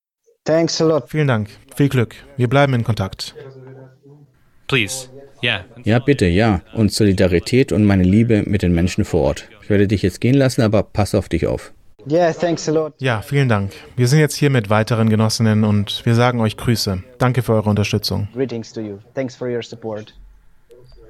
[0.46, 1.10] Thanks a lot.
[1.10, 1.50] Vielen Dank.
[1.76, 2.14] Viel Glück.
[2.38, 3.34] Wir bleiben in Kontakt.
[4.68, 5.10] Please.
[5.44, 5.66] Yeah.
[5.84, 6.62] Ja, bitte, ja.
[6.74, 9.50] Und Solidarität und meine Liebe mit den Menschen vor Ort.
[9.64, 11.74] Ich werde dich jetzt gehen lassen, aber pass auf dich auf.
[12.06, 12.94] Yeah, thanks a lot.
[13.00, 13.74] Ja, vielen Dank.
[13.96, 17.04] Wir sind jetzt hier mit weiteren Genossinnen und wir sagen euch Grüße.
[17.18, 18.28] Danke für eure Unterstützung.
[18.34, 19.00] Greetings to you.
[19.14, 20.14] Thanks for your support.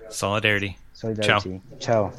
[0.10, 0.76] Solidarity.
[0.94, 1.62] Solidarity.
[1.80, 2.12] Ciao.